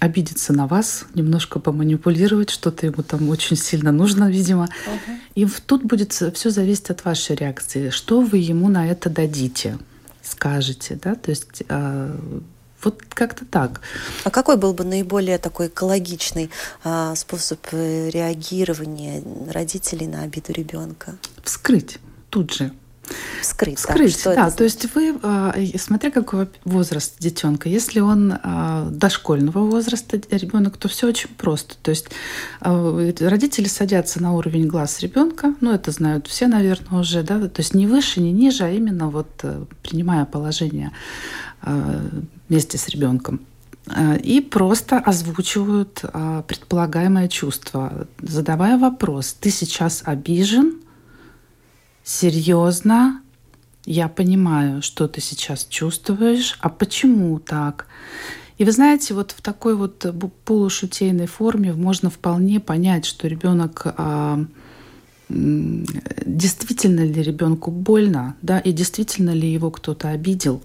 обидеться 0.00 0.52
на 0.52 0.66
вас, 0.66 1.04
немножко 1.14 1.60
поманипулировать, 1.60 2.50
что-то 2.50 2.86
ему 2.86 3.02
там 3.02 3.28
очень 3.28 3.56
сильно 3.56 3.92
нужно, 3.92 4.30
видимо. 4.30 4.64
Угу. 4.64 5.16
И 5.34 5.46
тут 5.66 5.84
будет 5.84 6.12
все 6.12 6.50
зависеть 6.50 6.90
от 6.90 7.04
вашей 7.04 7.36
реакции. 7.36 7.90
Что 7.90 8.22
вы 8.22 8.38
ему 8.38 8.68
на 8.68 8.90
это 8.90 9.10
дадите, 9.10 9.78
скажете, 10.22 10.98
да? 11.00 11.14
То 11.14 11.30
есть 11.30 11.62
э, 11.68 12.16
вот 12.82 13.02
как-то 13.10 13.44
так. 13.44 13.82
А 14.24 14.30
какой 14.30 14.56
был 14.56 14.72
бы 14.72 14.84
наиболее 14.84 15.38
такой 15.38 15.68
экологичный 15.68 16.50
э, 16.82 17.14
способ 17.14 17.60
реагирования 17.70 19.22
родителей 19.50 20.06
на 20.06 20.22
обиду 20.22 20.52
ребенка? 20.52 21.16
Вскрыть 21.44 21.98
тут 22.30 22.54
же 22.54 22.72
Вскрыть. 23.40 23.78
Вскрыть, 23.78 24.20
да. 24.24 24.34
да 24.34 24.50
то 24.50 24.64
есть 24.64 24.94
вы, 24.94 25.18
а, 25.22 25.54
смотря 25.76 26.10
какой 26.10 26.48
возраст 26.64 27.14
детенка, 27.18 27.68
если 27.68 28.00
он 28.00 28.34
а, 28.42 28.88
дошкольного 28.90 29.58
возраста 29.58 30.20
ребенок, 30.30 30.76
то 30.76 30.88
все 30.88 31.08
очень 31.08 31.28
просто. 31.30 31.76
То 31.82 31.90
есть 31.90 32.08
а, 32.60 33.12
родители 33.20 33.68
садятся 33.68 34.22
на 34.22 34.34
уровень 34.34 34.66
глаз 34.66 35.00
ребенка, 35.00 35.54
ну 35.60 35.72
это 35.72 35.90
знают 35.90 36.26
все, 36.26 36.46
наверное, 36.46 37.00
уже, 37.00 37.22
да, 37.22 37.40
то 37.48 37.60
есть 37.60 37.74
не 37.74 37.86
выше, 37.86 38.20
не 38.20 38.32
ниже, 38.32 38.64
а 38.64 38.70
именно 38.70 39.08
вот 39.08 39.28
э, 39.42 39.64
принимая 39.82 40.24
положение 40.24 40.92
вместе 42.48 42.78
с 42.78 42.88
ребенком 42.88 43.40
и 44.22 44.40
просто 44.40 44.98
озвучивают 44.98 46.02
предполагаемое 46.46 47.28
чувство, 47.28 48.06
задавая 48.22 48.78
вопрос: 48.78 49.36
ты 49.38 49.50
сейчас 49.50 50.02
обижен? 50.06 50.80
Серьезно, 52.10 53.22
я 53.86 54.08
понимаю, 54.08 54.82
что 54.82 55.06
ты 55.06 55.20
сейчас 55.20 55.64
чувствуешь, 55.64 56.58
а 56.60 56.68
почему 56.68 57.38
так? 57.38 57.86
И 58.58 58.64
вы 58.64 58.72
знаете, 58.72 59.14
вот 59.14 59.30
в 59.30 59.40
такой 59.40 59.74
вот 59.74 60.04
полушутейной 60.44 61.26
форме 61.26 61.72
можно 61.72 62.10
вполне 62.10 62.60
понять, 62.60 63.06
что 63.06 63.28
ребенок 63.28 63.82
а, 63.96 64.44
действительно 65.28 67.00
ли 67.00 67.22
ребенку 67.22 67.70
больно, 67.70 68.36
да, 68.42 68.58
и 68.58 68.72
действительно 68.72 69.30
ли 69.30 69.50
его 69.50 69.70
кто-то 69.70 70.08
обидел. 70.08 70.62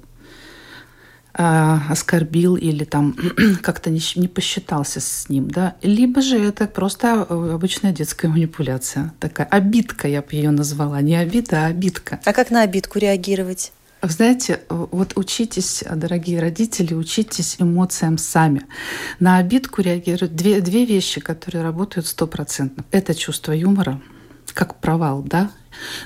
А, 1.38 1.82
оскорбил 1.90 2.56
или 2.56 2.86
там 2.86 3.14
как-то 3.62 3.90
не, 3.90 4.00
не 4.16 4.30
посчитался 4.30 5.02
с 5.02 5.28
ним, 5.28 5.50
да, 5.50 5.76
либо 5.82 6.22
же 6.22 6.40
это 6.40 6.66
просто 6.66 7.28
э, 7.30 7.52
обычная 7.54 7.92
детская 7.92 8.30
манипуляция, 8.30 9.14
такая 9.20 9.46
обидка, 9.48 10.08
я 10.08 10.22
бы 10.22 10.30
ее 10.32 10.52
назвала, 10.52 11.02
не 11.02 11.18
обида, 11.18 11.66
а 11.66 11.66
обидка. 11.66 12.22
А 12.24 12.32
как 12.32 12.52
на 12.52 12.62
обидку 12.62 13.00
реагировать? 13.00 13.74
Вы 14.02 14.10
знаете, 14.12 14.62
э, 14.70 14.86
вот 14.92 15.18
учитесь, 15.18 15.84
дорогие 15.94 16.40
родители, 16.40 16.94
учитесь 16.94 17.58
эмоциям 17.60 18.18
сами. 18.18 18.62
На 19.20 19.36
обидку 19.36 19.82
реагируют 19.82 20.38
две, 20.38 20.62
две 20.62 20.86
вещи, 20.86 21.20
которые 21.20 21.64
работают 21.64 22.08
стопроцентно. 22.08 22.86
Это 22.92 23.14
чувство 23.14 23.52
юмора, 23.52 24.00
как 24.54 24.80
провал, 24.80 25.22
да, 25.22 25.52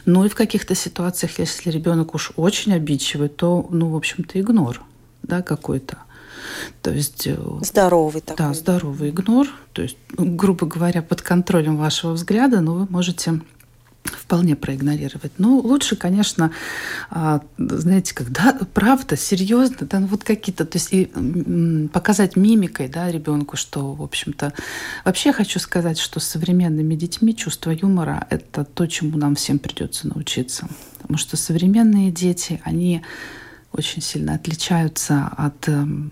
ну 0.05 0.25
и 0.25 0.29
в 0.29 0.33
каких-то 0.33 0.73
ситуациях, 0.73 1.37
если 1.37 1.69
ребенок 1.69 2.15
уж 2.15 2.31
очень 2.35 2.73
обидчивый, 2.73 3.29
то, 3.29 3.67
ну, 3.69 3.89
в 3.89 3.95
общем-то, 3.95 4.39
игнор 4.39 4.81
да, 5.29 5.41
какой-то. 5.41 5.97
То 6.81 6.91
есть... 6.91 7.27
Э, 7.27 7.37
здоровый 7.61 8.21
такой. 8.21 8.45
Да, 8.45 8.53
здоровый 8.53 9.09
игнор. 9.09 9.47
То 9.73 9.81
есть, 9.81 9.97
грубо 10.17 10.65
говоря, 10.65 11.01
под 11.01 11.21
контролем 11.21 11.77
вашего 11.77 12.11
взгляда, 12.13 12.61
но 12.61 12.73
вы 12.73 12.87
можете 12.89 13.39
вполне 14.03 14.55
проигнорировать. 14.55 15.33
Ну, 15.37 15.59
лучше, 15.59 15.95
конечно, 15.95 16.51
а, 17.09 17.41
знаете, 17.57 18.15
когда 18.15 18.57
правда, 18.73 19.17
серьезно, 19.17 19.87
да, 19.87 19.99
ну 19.99 20.07
вот 20.07 20.23
какие-то, 20.23 20.65
то 20.65 20.77
есть 20.77 20.89
и 20.91 21.05
показать 21.91 22.35
мимикой, 22.35 22.87
да, 22.87 23.11
ребенку, 23.11 23.57
что, 23.57 23.93
в 23.93 24.01
общем-то, 24.01 24.53
вообще 25.05 25.31
хочу 25.33 25.59
сказать, 25.59 25.99
что 25.99 26.19
с 26.19 26.25
современными 26.25 26.95
детьми 26.95 27.35
чувство 27.35 27.71
юмора– 27.71 28.25
это 28.29 28.63
то, 28.63 28.87
чему 28.87 29.17
нам 29.17 29.35
всем 29.35 29.59
придется 29.59 30.07
научиться. 30.07 30.67
Потому 31.01 31.17
что 31.17 31.37
современные 31.37 32.11
дети, 32.11 32.61
они 32.63 33.03
очень 33.71 34.01
сильно 34.01 34.33
отличаются 34.33 35.29
от 35.37 35.67
эм, 35.67 36.11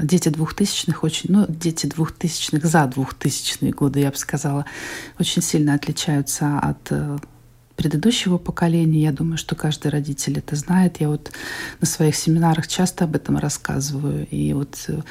дети 0.00 0.28
двухтысячных 0.28 1.04
очень, 1.04 1.30
ну, 1.32 1.46
дети 1.48 1.86
двухтысячных 1.86 2.64
за 2.64 2.86
двухтысячные 2.86 3.72
годы, 3.72 4.00
я 4.00 4.10
бы 4.10 4.16
сказала, 4.16 4.66
очень 5.18 5.42
сильно 5.42 5.74
отличаются 5.74 6.58
от 6.58 6.90
э, 6.90 7.18
предыдущего 7.76 8.38
поколения. 8.38 9.02
Я 9.02 9.12
думаю, 9.12 9.38
что 9.38 9.54
каждый 9.54 9.88
родитель 9.88 10.38
это 10.38 10.56
знает. 10.56 11.00
Я 11.00 11.08
вот 11.08 11.32
на 11.80 11.86
своих 11.86 12.16
семинарах 12.16 12.68
часто 12.68 13.04
об 13.04 13.16
этом 13.16 13.36
рассказываю. 13.38 14.26
И 14.28 14.52
вот 14.52 14.84
э, 14.88 15.02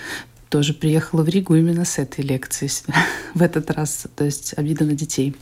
тоже 0.51 0.73
приехала 0.73 1.23
в 1.23 1.29
Ригу 1.29 1.55
именно 1.55 1.85
с 1.85 1.97
этой 1.97 2.25
лекции 2.25 2.69
в 3.33 3.41
этот 3.41 3.71
раз, 3.71 4.05
то 4.15 4.25
есть 4.25 4.53
обида 4.57 4.83
на 4.83 4.93
детей. 4.93 5.33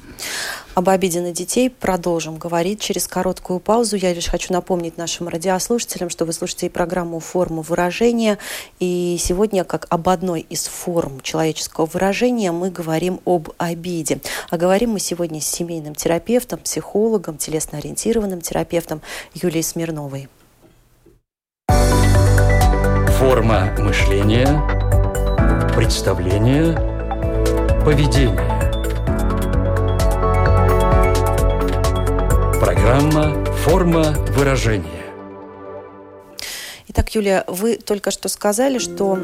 Об 0.76 0.88
обиде 0.88 1.20
на 1.20 1.32
детей 1.32 1.72
продолжим 1.72 2.38
говорить 2.38 2.80
через 2.80 3.08
короткую 3.08 3.60
паузу. 3.60 3.98
Я 3.98 4.14
лишь 4.14 4.28
хочу 4.28 4.54
напомнить 4.54 4.98
нашим 4.98 5.28
радиослушателям, 5.28 6.12
что 6.12 6.26
вы 6.26 6.32
слушаете 6.32 6.70
программу 6.70 7.20
«Форма 7.20 7.64
выражения». 7.64 8.38
И 8.80 9.18
сегодня, 9.20 9.64
как 9.64 9.88
об 9.90 10.08
одной 10.10 10.42
из 10.42 10.68
форм 10.68 11.22
человеческого 11.22 11.88
выражения, 11.88 12.52
мы 12.52 12.70
говорим 12.70 13.20
об 13.26 13.50
обиде. 13.58 14.22
А 14.52 14.58
говорим 14.58 14.92
мы 14.92 15.00
сегодня 15.00 15.42
с 15.42 15.48
семейным 15.48 15.96
терапевтом, 15.96 16.60
психологом, 16.60 17.40
телесно-ориентированным 17.40 18.42
терапевтом 18.42 19.02
Юлией 19.34 19.64
Смирновой. 19.64 20.30
Форма 23.18 23.76
мышления– 23.80 24.48
представление, 25.76 26.74
поведение. 27.84 28.36
Программа 32.60 33.46
«Форма 33.64 34.14
выражения». 34.36 35.06
Итак, 36.88 37.16
Юлия, 37.16 37.44
вы 37.48 37.78
только 37.78 38.12
что 38.12 38.30
сказали, 38.30 38.80
что 38.80 39.18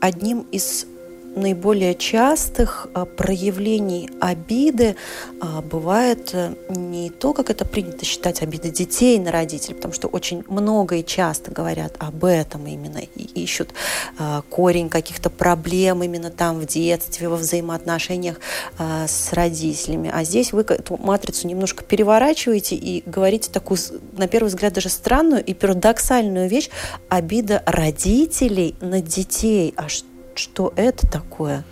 одним 0.00 0.40
из 0.52 0.86
наиболее 1.34 1.94
частых 1.94 2.88
а, 2.94 3.04
проявлений 3.04 4.10
обиды 4.20 4.96
а, 5.40 5.62
бывает 5.62 6.30
э, 6.32 6.54
не 6.68 7.10
то, 7.10 7.32
как 7.32 7.50
это 7.50 7.64
принято 7.64 8.04
считать, 8.04 8.42
обиды 8.42 8.70
детей 8.70 9.18
на 9.18 9.32
родителей, 9.32 9.74
потому 9.74 9.94
что 9.94 10.08
очень 10.08 10.44
много 10.48 10.96
и 10.96 11.04
часто 11.04 11.50
говорят 11.50 11.94
об 11.98 12.24
этом 12.24 12.66
именно 12.66 12.98
и 12.98 13.22
ищут 13.42 13.70
а, 14.18 14.42
корень 14.50 14.88
каких-то 14.88 15.30
проблем 15.30 16.02
именно 16.02 16.30
там 16.30 16.60
в 16.60 16.66
детстве, 16.66 17.28
во 17.28 17.36
взаимоотношениях 17.36 18.38
с 18.78 19.32
родителями. 19.32 20.10
А 20.12 20.24
здесь 20.24 20.52
вы 20.52 20.62
эту 20.62 20.96
матрицу 20.96 21.46
немножко 21.46 21.84
переворачиваете 21.84 22.76
и 22.76 23.02
говорите 23.08 23.50
такую, 23.50 23.78
на 24.16 24.28
первый 24.28 24.48
взгляд, 24.48 24.72
даже 24.72 24.88
странную 24.88 25.44
и 25.44 25.54
парадоксальную 25.54 26.48
вещь– 26.48 26.70
обида 27.08 27.62
родителей 27.66 28.74
на 28.80 29.00
детей. 29.00 29.74
А 29.76 29.88
что 29.88 30.11
что 30.34 30.72
это 30.76 31.06
такое? 31.06 31.64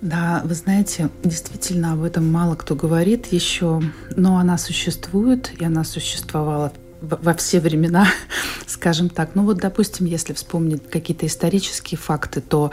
Да, 0.00 0.42
вы 0.44 0.54
знаете, 0.54 1.10
действительно 1.24 1.92
об 1.92 2.04
этом 2.04 2.30
мало 2.30 2.54
кто 2.54 2.76
говорит 2.76 3.26
еще, 3.26 3.82
но 4.16 4.38
она 4.38 4.56
существует, 4.56 5.50
и 5.58 5.64
она 5.64 5.82
существовала 5.82 6.72
во 7.00 7.34
все 7.34 7.60
времена, 7.60 8.06
скажем 8.66 9.08
так. 9.08 9.30
Ну 9.34 9.42
вот, 9.42 9.58
допустим, 9.58 10.06
если 10.06 10.32
вспомнить 10.34 10.88
какие-то 10.88 11.26
исторические 11.26 11.98
факты, 11.98 12.40
то 12.40 12.70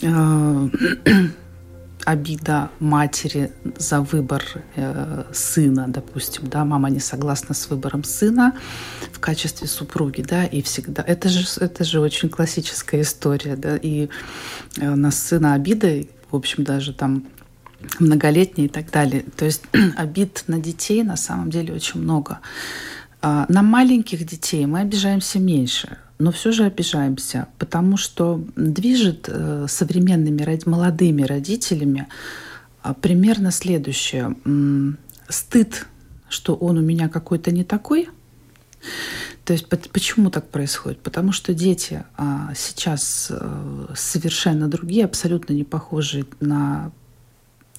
э, 0.00 0.68
обида 2.04 2.70
матери 2.80 3.52
за 3.78 4.00
выбор 4.00 4.42
э, 4.76 5.24
сына, 5.32 5.86
допустим, 5.88 6.48
да, 6.48 6.64
мама 6.64 6.90
не 6.90 7.00
согласна 7.00 7.54
с 7.54 7.70
выбором 7.70 8.04
сына 8.04 8.54
в 9.12 9.20
качестве 9.20 9.66
супруги, 9.66 10.22
да, 10.22 10.44
и 10.44 10.62
всегда, 10.62 11.02
это 11.06 11.28
же, 11.28 11.46
это 11.60 11.84
же 11.84 12.00
очень 12.00 12.28
классическая 12.28 13.02
история, 13.02 13.56
да, 13.56 13.76
и 13.76 14.08
э, 14.78 14.92
у 14.92 15.10
сына 15.10 15.54
обида, 15.54 16.04
в 16.30 16.36
общем, 16.36 16.64
даже 16.64 16.92
там 16.92 17.24
многолетние 17.98 18.66
и 18.66 18.70
так 18.70 18.90
далее. 18.90 19.24
То 19.36 19.44
есть 19.44 19.62
обид 19.96 20.44
на 20.46 20.58
детей 20.58 21.02
на 21.02 21.16
самом 21.16 21.50
деле 21.50 21.74
очень 21.74 22.00
много. 22.00 22.40
А 23.22 23.46
на 23.48 23.62
маленьких 23.62 24.26
детей 24.26 24.66
мы 24.66 24.80
обижаемся 24.80 25.38
меньше 25.38 25.98
но 26.22 26.30
все 26.30 26.52
же 26.52 26.64
обижаемся, 26.64 27.48
потому 27.58 27.96
что 27.96 28.44
движет 28.54 29.28
э, 29.28 29.66
современными 29.68 30.60
молодыми 30.66 31.22
родителями 31.22 32.06
а, 32.80 32.94
примерно 32.94 33.50
следующее. 33.50 34.36
Стыд, 35.28 35.86
что 36.28 36.54
он 36.54 36.78
у 36.78 36.80
меня 36.80 37.08
какой-то 37.08 37.50
не 37.50 37.64
такой. 37.64 38.08
То 39.44 39.52
есть 39.52 39.66
почему 39.68 40.30
так 40.30 40.48
происходит? 40.48 41.00
Потому 41.00 41.32
что 41.32 41.54
дети 41.54 42.04
а, 42.16 42.52
сейчас 42.54 43.26
э, 43.30 43.86
совершенно 43.96 44.68
другие, 44.68 45.04
абсолютно 45.04 45.54
не 45.54 45.64
похожи 45.64 46.24
на 46.38 46.92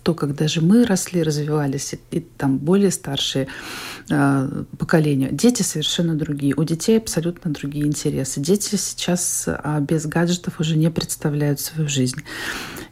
то, 0.04 0.14
как 0.14 0.36
даже 0.36 0.62
мы 0.62 0.86
росли, 0.86 1.24
развивались, 1.24 1.94
и, 1.94 2.18
и 2.18 2.20
там 2.20 2.58
более 2.58 2.92
старшие 2.92 3.48
э, 4.10 4.64
поколения, 4.78 5.30
дети 5.32 5.64
совершенно 5.64 6.16
другие. 6.16 6.54
У 6.56 6.64
детей 6.64 6.98
абсолютно 6.98 7.52
другие 7.52 7.86
интересы. 7.86 8.42
Дети 8.42 8.76
сейчас 8.76 9.46
э, 9.48 9.80
без 9.82 10.06
гаджетов 10.06 10.60
уже 10.60 10.76
не 10.76 10.92
представляют 10.92 11.60
свою 11.60 11.90
жизнь. 11.90 12.22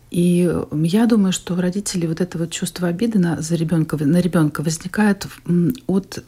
И 0.10 0.50
я 0.71 1.06
думаю, 1.06 1.32
что 1.32 1.54
у 1.54 1.62
родителей 1.62 2.08
вот 2.08 2.19
это 2.19 2.38
вот 2.38 2.52
чувство 2.52 2.89
обиды 2.89 3.19
на, 3.19 3.41
за 3.41 3.56
ребенка, 3.56 3.97
на 3.97 4.19
ребенка 4.19 4.62
возникает 4.62 5.28
от 5.88 6.24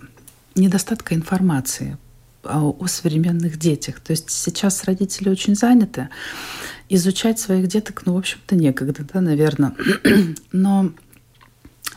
недостатка 0.55 1.15
информации 1.15 1.97
о 2.43 2.87
современных 2.87 3.57
детях. 3.57 3.99
То 3.99 4.11
есть 4.11 4.29
сейчас 4.29 4.83
родители 4.83 5.29
очень 5.29 5.55
заняты, 5.55 6.09
изучать 6.95 7.39
своих 7.39 7.67
деток, 7.67 8.03
ну, 8.05 8.13
в 8.13 8.17
общем-то, 8.17 8.55
некогда, 8.55 9.03
да, 9.11 9.21
наверное. 9.21 9.73
Но 10.51 10.91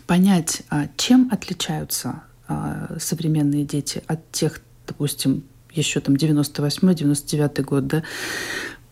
понять, 0.06 0.62
а, 0.70 0.88
чем 0.96 1.28
отличаются 1.30 2.22
а, 2.48 2.96
современные 2.98 3.64
дети 3.64 4.02
от 4.06 4.30
тех, 4.32 4.60
допустим, 4.86 5.44
еще 5.72 6.00
там 6.00 6.14
98-99 6.14 7.62
год, 7.62 7.86
да, 7.86 8.02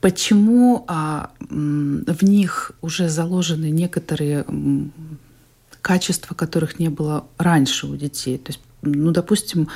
почему 0.01 0.85
а, 0.89 1.31
в 1.41 2.23
них 2.23 2.73
уже 2.83 3.09
заложены 3.09 3.71
некоторые 3.71 4.45
качества, 5.81 6.35
которых 6.35 6.79
не 6.79 6.91
было 6.91 7.27
раньше 7.39 7.87
у 7.87 7.97
детей. 7.97 8.37
То 8.37 8.53
есть, 8.53 8.61
ну, 8.83 9.13
допустим, 9.13 9.69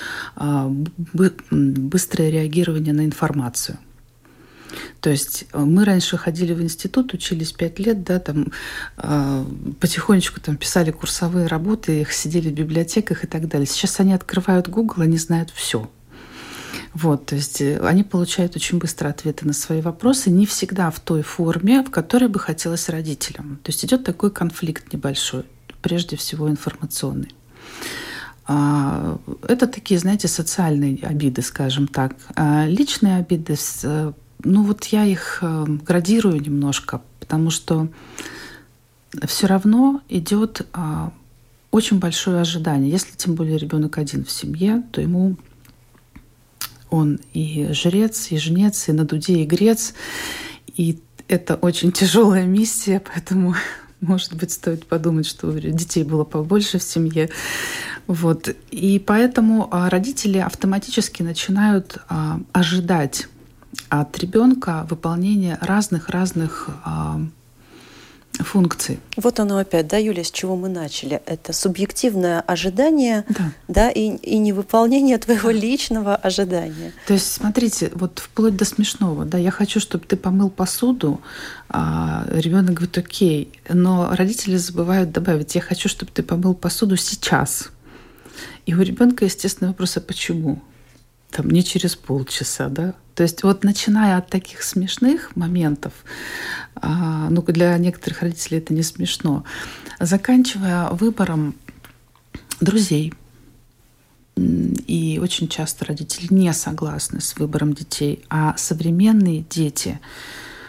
быстрое 1.51 2.31
реагирование 2.31 2.93
на 2.93 3.05
информацию. 3.05 3.79
То 5.01 5.11
есть 5.11 5.47
э, 5.53 5.59
мы 5.59 5.85
раньше 5.85 6.17
ходили 6.17 6.53
в 6.53 6.63
институт, 6.63 7.15
учились 7.15 7.53
пять 7.53 7.79
лет, 7.79 8.03
да, 8.05 8.19
там 8.19 8.53
э, 8.97 9.45
потихонечку 9.81 10.41
там 10.41 10.57
писали 10.57 10.91
курсовые 10.91 11.47
работы, 11.47 12.01
их 12.01 12.13
сидели 12.13 12.51
в 12.51 12.55
библиотеках 12.55 13.25
и 13.25 13.27
так 13.27 13.49
далее. 13.49 13.67
Сейчас 13.67 14.01
они 14.01 14.13
открывают 14.13 14.69
Google, 14.69 15.03
они 15.03 15.19
знают 15.19 15.51
все. 15.51 15.89
Вот, 16.95 17.27
то 17.27 17.37
есть 17.37 17.61
э, 17.61 17.79
они 17.81 18.03
получают 18.03 18.57
очень 18.57 18.79
быстро 18.79 19.09
ответы 19.09 19.47
на 19.47 19.53
свои 19.53 19.81
вопросы, 19.81 20.31
не 20.31 20.47
всегда 20.47 20.91
в 20.91 21.01
той 21.01 21.23
форме, 21.23 21.83
в 21.83 21.91
которой 21.91 22.29
бы 22.29 22.39
хотелось 22.39 22.89
родителям. 22.89 23.61
То 23.63 23.71
есть 23.71 23.85
идет 23.85 24.05
такой 24.05 24.31
конфликт 24.31 24.93
небольшой, 24.93 25.45
прежде 25.83 26.17
всего 26.17 26.49
информационный. 26.49 27.35
А, 28.51 29.19
это 29.47 29.67
такие, 29.67 30.01
знаете, 30.01 30.27
социальные 30.27 30.99
обиды, 31.03 31.43
скажем 31.43 31.87
так. 31.87 32.17
А 32.35 32.67
личные 32.67 33.19
обиды 33.19 33.57
ну 34.45 34.63
вот 34.63 34.85
я 34.87 35.05
их 35.05 35.39
э, 35.43 35.65
градирую 35.67 36.41
немножко, 36.41 37.03
потому 37.21 37.51
что 37.51 37.89
все 39.27 39.47
равно 39.47 40.01
идет 40.09 40.67
а, 40.73 41.13
очень 41.71 41.99
большое 41.99 42.41
ожидание. 42.41 42.91
Если 42.91 43.17
тем 43.17 43.35
более 43.35 43.59
ребенок 43.59 43.99
один 43.99 44.25
в 44.25 44.31
семье, 44.31 44.83
то 44.93 45.01
ему 45.01 45.37
он 46.91 47.21
и 47.35 47.69
жрец, 47.73 48.31
и 48.31 48.39
жнец, 48.39 48.89
и 48.89 48.93
на 48.93 49.05
дуде, 49.05 49.43
и 49.43 49.47
грец. 49.47 49.95
И 50.67 50.99
это 51.27 51.57
очень 51.57 51.93
тяжелая 51.93 52.47
миссия, 52.47 53.01
поэтому, 53.01 53.55
может 54.01 54.35
быть, 54.35 54.53
стоит 54.53 54.87
подумать, 54.87 55.27
что 55.27 55.51
детей 55.53 56.05
было 56.05 56.25
побольше 56.25 56.79
в 56.79 56.83
семье. 56.83 57.29
Вот. 58.07 58.49
И 58.71 58.99
поэтому 58.99 59.69
а, 59.71 59.91
родители 59.91 60.39
автоматически 60.39 61.23
начинают 61.23 61.99
а, 62.09 62.41
ожидать 62.53 63.29
от 63.89 64.19
ребенка 64.19 64.87
выполнение 64.89 65.59
разных-разных 65.61 66.69
а, 66.85 67.21
функций. 68.45 68.99
Вот 69.17 69.41
оно 69.41 69.59
опять, 69.59 69.89
да, 69.89 69.97
Юля, 69.97 70.25
с 70.25 70.31
чего 70.31 70.57
мы 70.57 70.69
начали. 70.69 71.21
Это 71.27 71.53
субъективное 71.53 72.41
ожидание, 72.41 73.25
да, 73.29 73.53
да 73.69 73.91
и, 73.91 74.17
и 74.17 74.39
невыполнение 74.39 75.19
твоего 75.19 75.51
личного 75.51 76.17
ожидания. 76.17 76.93
То 77.07 77.15
есть, 77.15 77.33
смотрите, 77.33 77.91
вот 77.95 78.21
вплоть 78.21 78.57
до 78.57 78.65
смешного, 78.65 79.25
да, 79.25 79.39
я 79.39 79.51
хочу, 79.51 79.81
чтобы 79.81 80.05
ты 80.05 80.17
помыл 80.17 80.51
посуду, 80.51 81.21
а 81.69 82.27
ребенок 82.31 82.75
говорит, 82.75 82.99
окей, 82.99 83.53
но 83.69 84.15
родители 84.15 84.57
забывают 84.57 85.13
добавить, 85.13 85.55
я 85.55 85.61
хочу, 85.61 85.89
чтобы 85.89 86.13
ты 86.13 86.23
помыл 86.23 86.55
посуду 86.55 86.97
сейчас. 86.97 87.71
И 88.67 88.75
у 88.75 88.81
ребенка, 88.81 89.25
естественно, 89.25 89.69
вопрос, 89.69 89.97
а 89.97 90.01
почему? 90.01 90.63
Там 91.31 91.51
не 91.51 91.63
через 91.63 91.97
полчаса, 91.97 92.69
да? 92.69 92.95
То 93.15 93.23
есть 93.23 93.43
вот 93.43 93.65
начиная 93.65 94.17
от 94.17 94.29
таких 94.29 94.63
смешных 94.63 95.35
моментов, 95.35 95.93
а, 96.77 97.29
ну 97.31 97.43
для 97.43 97.77
некоторых 97.79 98.23
родителей 98.23 98.59
это 98.59 98.73
не 98.73 98.83
смешно, 98.83 99.45
заканчивая 99.99 100.91
выбором 100.91 101.57
друзей, 102.61 103.13
и 104.37 105.19
очень 105.21 105.49
часто 105.49 105.85
родители 105.87 106.33
не 106.33 106.53
согласны 106.53 107.21
с 107.21 107.37
выбором 107.37 107.73
детей, 107.73 108.25
а 108.31 108.57
современные 108.57 109.45
дети 109.51 109.99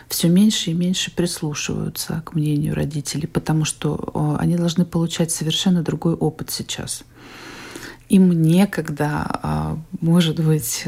все 0.08 0.28
меньше 0.28 0.72
и 0.72 0.74
меньше 0.74 1.12
прислушиваются 1.16 2.24
к 2.26 2.34
мнению 2.34 2.74
родителей, 2.74 3.28
потому 3.28 3.66
что 3.66 4.38
они 4.40 4.56
должны 4.56 4.86
получать 4.86 5.32
совершенно 5.32 5.84
другой 5.84 6.16
опыт 6.16 6.50
сейчас 6.50 7.04
им 8.10 8.42
некогда, 8.42 9.26
а, 9.28 9.78
может 10.02 10.40
быть, 10.40 10.86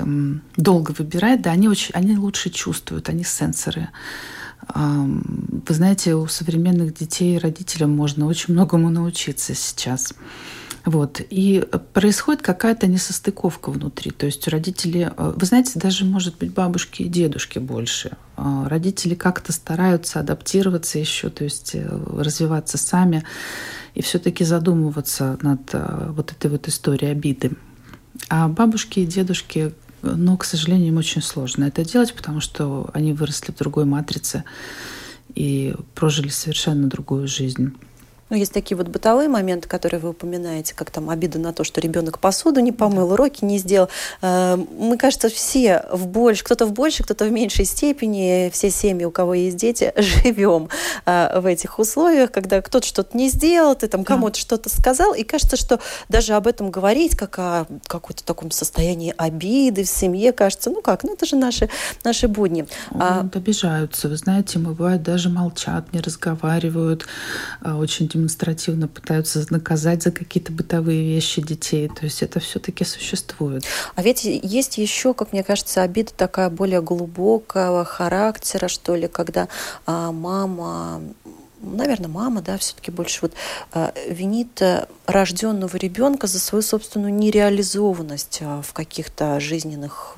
долго 0.58 0.92
выбирать, 0.98 1.42
да, 1.42 1.52
они, 1.52 1.70
очень, 1.70 1.94
они 1.94 2.18
лучше 2.18 2.50
чувствуют, 2.50 3.10
они 3.10 3.24
сенсоры. 3.24 3.90
Вы 4.76 5.74
знаете, 5.74 6.16
у 6.16 6.28
современных 6.28 6.94
детей 6.94 7.38
родителям 7.38 7.96
можно 7.96 8.28
очень 8.28 8.54
многому 8.54 8.90
научиться 8.90 9.56
сейчас. 9.56 10.14
Вот. 10.86 11.22
И 11.30 11.64
происходит 11.94 12.42
какая-то 12.42 12.88
несостыковка 12.88 13.70
внутри. 13.70 14.12
То 14.12 14.26
есть 14.26 14.48
родители, 14.48 15.12
э, 15.16 15.34
вы 15.36 15.46
знаете, 15.46 15.74
даже, 15.76 16.06
может 16.06 16.38
быть, 16.38 16.54
бабушки 16.54 17.04
и 17.04 17.08
дедушки 17.08 17.60
больше. 17.60 18.18
А, 18.36 18.68
родители 18.68 19.14
как-то 19.14 19.54
стараются 19.54 20.20
адаптироваться 20.20 20.98
еще, 20.98 21.30
то 21.30 21.44
есть 21.44 21.76
э, 21.76 21.88
развиваться 22.18 22.80
сами 22.80 23.24
и 23.94 24.02
все-таки 24.02 24.44
задумываться 24.44 25.38
над 25.42 25.62
э, 25.74 26.12
вот 26.12 26.32
этой 26.32 26.50
вот 26.50 26.68
историей 26.68 27.12
обиды. 27.12 27.52
А 28.30 28.48
бабушки 28.48 29.00
и 29.00 29.06
дедушки, 29.06 29.74
ну, 30.02 30.38
к 30.38 30.46
сожалению, 30.46 30.90
им 30.90 30.98
очень 30.98 31.22
сложно 31.22 31.66
это 31.66 31.84
делать, 31.84 32.14
потому 32.14 32.42
что 32.42 32.90
они 32.94 33.14
выросли 33.14 33.52
в 33.52 33.58
другой 33.58 33.86
матрице 33.86 34.44
и 35.36 35.76
прожили 35.96 36.30
совершенно 36.30 36.88
другую 36.88 37.28
жизнь. 37.28 37.74
Ну, 38.32 38.38
есть 38.38 38.54
такие 38.54 38.78
вот 38.78 38.88
бытовые 38.88 39.28
моменты, 39.28 39.68
которые 39.68 40.00
вы 40.00 40.12
упоминаете, 40.12 40.74
как 40.74 40.90
там 40.90 41.10
обида 41.10 41.38
на 41.38 41.52
то, 41.52 41.66
что 41.66 41.82
ребенок 41.82 42.18
посуду 42.18 42.62
не 42.62 42.72
помыл, 42.72 43.12
уроки 43.12 43.44
не 43.44 43.58
сделал. 43.58 43.90
Э, 44.22 44.56
мы, 44.56 44.98
кажется, 44.98 45.28
все 45.28 45.84
в 45.92 46.08
больше, 46.08 46.46
кто-то 46.46 46.66
в 46.66 46.72
большей, 46.72 47.04
кто-то 47.04 47.26
в 47.26 47.32
меньшей 47.32 47.66
степени, 47.66 48.50
все 48.54 48.72
семьи, 48.72 49.04
у 49.04 49.12
кого 49.12 49.34
есть 49.34 49.58
дети, 49.58 49.92
живем 49.98 50.70
э, 51.06 51.42
в 51.42 51.46
этих 51.46 51.78
условиях, 51.78 52.32
когда 52.32 52.62
кто-то 52.62 52.88
что-то 52.88 53.18
не 53.18 53.28
сделал, 53.28 53.76
ты 53.76 53.90
там 53.90 54.06
кому-то 54.06 54.40
что-то 54.40 54.70
сказал, 54.70 55.14
и 55.14 55.24
кажется, 55.24 55.58
что 55.58 55.82
даже 56.08 56.32
об 56.32 56.48
этом 56.48 56.72
говорить, 56.72 57.18
как 57.18 57.38
о 57.38 57.66
каком-то 57.86 58.24
таком 58.24 58.50
состоянии 58.52 59.14
обиды 59.18 59.84
в 59.84 59.90
семье, 59.90 60.32
кажется, 60.32 60.70
ну 60.70 60.82
как, 60.82 61.04
ну 61.04 61.16
это 61.16 61.26
же 61.26 61.36
наши, 61.36 61.70
наши 62.06 62.30
будни. 62.30 62.66
А... 62.92 63.28
Обижаются, 63.34 64.08
вы 64.08 64.16
знаете, 64.16 64.58
мы 64.58 64.72
бывает 64.72 65.04
даже 65.04 65.28
молчат, 65.28 65.92
не 65.92 66.00
разговаривают, 66.00 67.06
а, 67.62 67.76
очень 67.76 68.08
демонстративно 68.22 68.88
пытаются 68.88 69.44
наказать 69.50 70.04
за 70.04 70.12
какие-то 70.12 70.52
бытовые 70.52 71.04
вещи 71.04 71.42
детей. 71.42 71.90
То 71.90 72.06
есть 72.06 72.22
это 72.22 72.40
все-таки 72.40 72.84
существует. 72.84 73.64
А 73.96 74.04
ведь 74.04 74.24
есть 74.24 74.78
еще, 74.78 75.14
как 75.14 75.34
мне 75.34 75.44
кажется, 75.44 75.82
обида 75.82 76.12
такая 76.16 76.50
более 76.50 76.82
глубокого 76.82 77.84
характера, 77.84 78.68
что 78.68 78.96
ли, 78.96 79.08
когда 79.08 79.48
а, 79.86 80.12
мама 80.12 81.02
наверное, 81.64 82.08
мама, 82.08 82.42
да, 82.42 82.58
все-таки 82.58 82.90
больше 82.90 83.20
вот 83.22 83.34
э, 83.76 83.92
винит 84.10 84.60
э, 84.64 84.88
рожденного 85.06 85.78
ребенка 85.78 86.26
за 86.26 86.40
свою 86.40 86.64
собственную 86.64 87.14
нереализованность 87.14 88.40
э, 88.42 88.62
в 88.64 88.74
каких-то 88.74 89.40
жизненных 89.40 90.16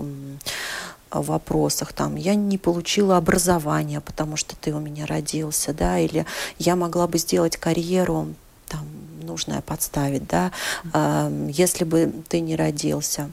вопросах, 1.21 1.93
там, 1.93 2.15
я 2.15 2.35
не 2.35 2.57
получила 2.57 3.17
образование, 3.17 4.01
потому 4.01 4.37
что 4.37 4.55
ты 4.55 4.73
у 4.73 4.79
меня 4.79 5.05
родился, 5.05 5.73
да, 5.73 5.99
или 5.99 6.25
я 6.59 6.75
могла 6.75 7.07
бы 7.07 7.17
сделать 7.17 7.57
карьеру, 7.57 8.33
там, 8.67 8.85
нужное 9.23 9.61
подставить, 9.61 10.27
да, 10.27 10.51
э, 10.93 11.49
если 11.51 11.83
бы 11.83 12.11
ты 12.27 12.39
не 12.39 12.55
родился. 12.55 13.29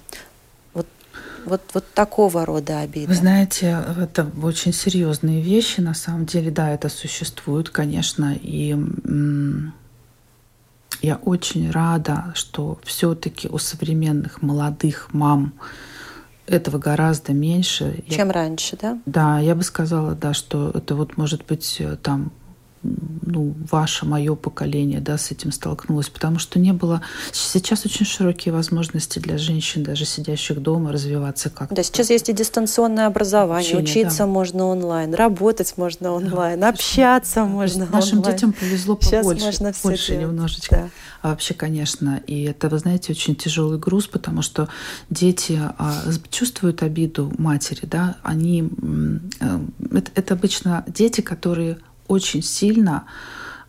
Вот, 0.75 0.87
вот, 1.45 1.63
вот 1.75 1.93
такого 1.95 2.47
рода 2.47 2.81
обиды. 2.81 3.09
Вы 3.09 3.15
знаете, 3.15 3.85
это 3.99 4.31
очень 4.43 4.73
серьезные 4.73 5.41
вещи, 5.41 5.81
на 5.81 5.95
самом 5.95 6.27
деле, 6.27 6.51
да, 6.51 6.71
это 6.71 6.89
существует, 6.89 7.71
конечно, 7.71 8.37
и 8.41 8.77
я 11.03 11.17
очень 11.17 11.71
рада, 11.71 12.33
что 12.35 12.79
все-таки 12.85 13.49
у 13.49 13.59
современных 13.59 14.43
молодых 14.43 15.09
мам 15.13 15.55
этого 16.51 16.79
гораздо 16.79 17.33
меньше. 17.33 18.03
Чем 18.09 18.29
я, 18.29 18.33
раньше, 18.33 18.77
да? 18.81 18.99
Да, 19.07 19.39
я 19.39 19.55
бы 19.55 19.63
сказала, 19.63 20.15
да, 20.15 20.35
что 20.35 20.71
это 20.75 20.95
вот 20.97 21.17
может 21.17 21.47
быть 21.47 21.77
э, 21.79 21.97
там 21.97 22.33
ну, 22.83 23.55
ваше, 23.71 24.07
мое 24.07 24.35
поколение, 24.35 25.01
да, 25.01 25.19
с 25.19 25.31
этим 25.31 25.53
столкнулось, 25.53 26.09
потому 26.09 26.39
что 26.39 26.59
не 26.59 26.73
было... 26.73 27.03
Сейчас 27.33 27.85
очень 27.85 28.07
широкие 28.07 28.55
возможности 28.55 29.19
для 29.19 29.37
женщин, 29.37 29.83
даже 29.83 30.07
сидящих 30.07 30.61
дома, 30.63 30.93
развиваться 30.93 31.51
как-то. 31.51 31.75
Да, 31.75 31.83
сейчас 31.83 32.11
есть 32.11 32.29
и 32.31 32.33
дистанционное 32.33 33.07
образование, 33.07 33.77
Учение, 33.77 34.07
учиться 34.07 34.19
да. 34.21 34.27
можно 34.27 34.65
онлайн, 34.67 35.15
работать 35.15 35.75
можно 35.77 36.13
онлайн, 36.13 36.61
да, 36.61 36.71
общаться 36.71 37.45
можно 37.45 37.87
Нашим 37.87 38.19
онлайн. 38.19 38.37
детям 38.37 38.53
повезло 38.53 38.97
побольше, 38.97 39.45
можно 39.45 39.73
больше 39.83 40.13
делать. 40.13 40.27
немножечко. 40.27 40.77
Да. 40.77 40.89
А 41.23 41.29
вообще, 41.31 41.53
конечно, 41.53 42.23
и 42.27 42.45
это, 42.45 42.71
вы 42.71 42.79
знаете, 42.79 43.13
очень 43.13 43.37
тяжелый 43.37 43.79
груз, 43.79 44.07
потому 44.07 44.41
что 44.41 44.69
дети 45.11 45.61
а, 45.79 46.03
чувствуют 46.31 46.83
обиду 46.83 47.31
матери, 47.37 47.85
да, 47.85 48.17
они... 48.23 48.71
А, 49.41 49.61
это, 49.93 50.11
это 50.15 50.35
обычно 50.35 50.85
дети, 50.89 51.21
которые 51.21 51.79
очень 52.11 52.43
сильно 52.43 53.05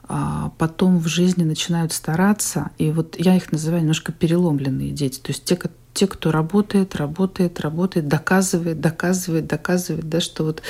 а, 0.03 0.51
потом 0.57 0.99
в 0.99 1.07
жизни 1.07 1.43
начинают 1.43 1.93
стараться. 1.93 2.71
И 2.77 2.91
вот 2.91 3.15
я 3.17 3.35
их 3.35 3.51
называю 3.51 3.81
немножко 3.81 4.11
переломленные 4.11 4.91
дети. 4.91 5.19
То 5.19 5.31
есть 5.31 5.45
те, 5.45 5.57
те, 5.93 6.07
кто 6.07 6.31
работает, 6.31 6.95
работает, 6.95 7.59
работает, 7.59 8.07
доказывает, 8.07 8.81
доказывает, 8.81 9.47
доказывает, 9.47 10.09
да, 10.09 10.19
что 10.19 10.43
вот 10.45 10.63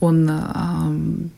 он 0.00 0.28
э, 0.28 1.28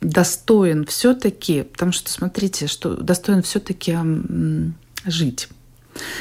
достоин 0.00 0.84
все-таки, 0.84 1.62
потому 1.62 1.92
что 1.92 2.10
смотрите, 2.12 2.66
что 2.66 2.94
достоин 2.96 3.42
все-таки 3.42 3.96
э, 3.96 4.70
жить. 5.06 5.48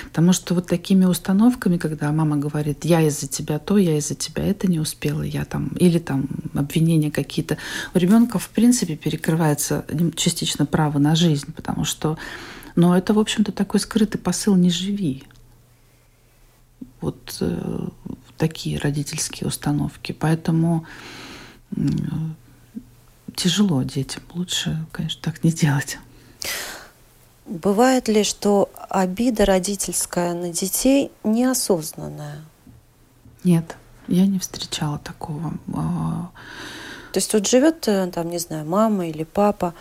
Потому 0.06 0.34
что 0.34 0.54
вот 0.54 0.68
такими 0.68 1.06
установками, 1.06 1.78
когда 1.78 2.12
мама 2.12 2.38
говорит, 2.38 2.86
я 2.86 3.02
из-за 3.02 3.28
тебя 3.28 3.60
то, 3.60 3.78
я 3.78 3.98
из-за 3.98 4.16
тебя 4.16 4.46
это 4.46 4.68
не 4.68 4.80
успела, 4.80 5.22
я 5.22 5.46
там, 5.46 5.70
или 5.80 6.00
там 6.00 6.28
обвинения 6.54 7.12
какие-то, 7.12 7.58
у 7.94 7.98
ребенка 7.98 8.40
в 8.40 8.50
принципе 8.50 8.96
перекрывается 8.96 9.86
частично 10.16 10.66
право 10.66 10.98
на 11.00 11.16
жизнь, 11.16 11.54
потому 11.54 11.86
что, 11.86 12.18
но 12.76 12.98
это, 12.98 13.14
в 13.14 13.20
общем-то, 13.20 13.52
такой 13.52 13.80
скрытый 13.80 14.20
посыл 14.20 14.56
«не 14.56 14.70
живи». 14.70 15.24
Вот 17.00 17.38
э, 17.40 17.88
такие 18.38 18.78
родительские 18.78 19.48
установки. 19.48 20.12
Поэтому 20.12 20.86
э, 21.76 21.82
тяжело 23.36 23.82
детям. 23.84 24.24
Лучше, 24.34 24.86
конечно, 24.92 25.20
так 25.22 25.44
не 25.44 25.52
делать. 25.52 25.98
Бывает 27.52 28.08
ли, 28.08 28.24
что 28.24 28.70
обида 28.88 29.44
родительская 29.44 30.34
на 30.34 30.54
детей 30.54 31.12
неосознанная? 31.26 32.46
Нет, 33.44 33.76
я 34.08 34.26
не 34.26 34.40
встречала 34.40 35.00
такого. 35.00 35.52
А, 35.76 36.32
То 37.12 37.18
есть 37.18 37.34
вот 37.34 37.46
живет 37.48 37.90
э, 37.90 38.08
там, 38.08 38.30
не 38.30 38.38
знаю, 38.38 38.66
мама 38.66 39.06
или 39.06 39.26
папа, 39.26 39.74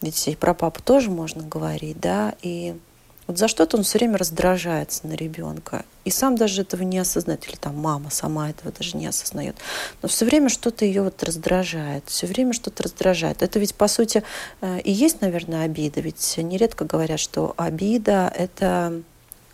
ведь 0.00 0.38
про 0.38 0.54
папу 0.54 0.80
тоже 0.80 1.10
можно 1.10 1.42
говорить, 1.42 1.98
да, 1.98 2.34
и 2.42 2.78
вот 3.26 3.38
за 3.38 3.48
что-то 3.48 3.76
он 3.76 3.82
все 3.82 3.98
время 3.98 4.18
раздражается 4.18 5.06
на 5.06 5.14
ребенка. 5.14 5.84
И 6.04 6.10
сам 6.10 6.36
даже 6.36 6.62
этого 6.62 6.82
не 6.82 6.98
осознает. 6.98 7.46
Или 7.48 7.56
там 7.56 7.76
мама 7.76 8.10
сама 8.10 8.50
этого 8.50 8.70
даже 8.70 8.96
не 8.96 9.06
осознает. 9.06 9.56
Но 10.00 10.08
все 10.08 10.24
время 10.24 10.48
что-то 10.48 10.84
ее 10.84 11.02
вот 11.02 11.22
раздражает. 11.24 12.04
Все 12.06 12.28
время 12.28 12.52
что-то 12.52 12.84
раздражает. 12.84 13.42
Это 13.42 13.58
ведь, 13.58 13.74
по 13.74 13.88
сути, 13.88 14.22
э, 14.60 14.80
и 14.80 14.92
есть, 14.92 15.20
наверное, 15.22 15.64
обида. 15.64 16.00
Ведь 16.00 16.36
нередко 16.38 16.84
говорят, 16.84 17.18
что 17.18 17.54
обида— 17.56 18.32
это 18.36 19.02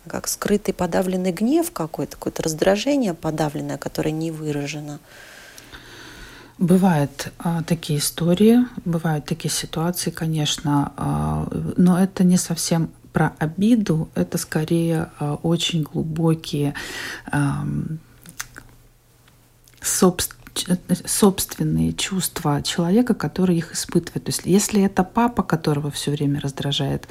как 0.07 0.27
скрытый 0.27 0.73
подавленный 0.73 1.31
гнев 1.31 1.71
какой-то, 1.71 2.17
какое-то 2.17 2.43
раздражение 2.43 3.13
подавленное, 3.13 3.77
которое 3.77 4.11
не 4.11 4.31
выражено. 4.31 4.99
Бывают 6.59 7.31
а, 7.39 7.63
такие 7.63 7.97
истории, 7.99 8.59
бывают 8.85 9.25
такие 9.25 9.49
ситуации, 9.49 10.11
конечно, 10.11 10.91
а, 10.97 11.47
но 11.77 11.99
это 11.99 12.23
не 12.23 12.37
совсем 12.37 12.91
про 13.13 13.33
обиду, 13.39 14.09
это 14.15 14.37
скорее 14.37 15.11
а, 15.19 15.35
очень 15.35 15.83
глубокие 15.83 16.73
собственные 19.81 20.43
собственные 21.05 21.93
чувства 21.93 22.61
человека, 22.61 23.13
который 23.13 23.57
их 23.57 23.73
испытывает. 23.73 24.25
То 24.25 24.29
есть 24.29 24.41
если 24.45 24.81
это 24.83 25.03
папа, 25.03 25.43
которого 25.43 25.89
все 25.91 26.11
время 26.11 26.39
раздражает 26.39 27.07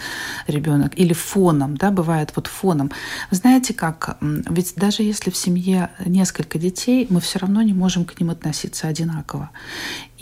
ребенок, 0.46 0.98
или 0.98 1.12
фоном, 1.12 1.76
да, 1.76 1.90
бывает 1.90 2.32
вот 2.36 2.46
фоном. 2.46 2.90
Знаете 3.30 3.74
как, 3.74 4.16
ведь 4.20 4.74
даже 4.76 5.02
если 5.02 5.30
в 5.30 5.36
семье 5.36 5.90
несколько 6.04 6.58
детей, 6.58 7.06
мы 7.10 7.20
все 7.20 7.38
равно 7.40 7.62
не 7.62 7.72
можем 7.72 8.04
к 8.04 8.18
ним 8.18 8.30
относиться 8.30 8.88
одинаково. 8.88 9.50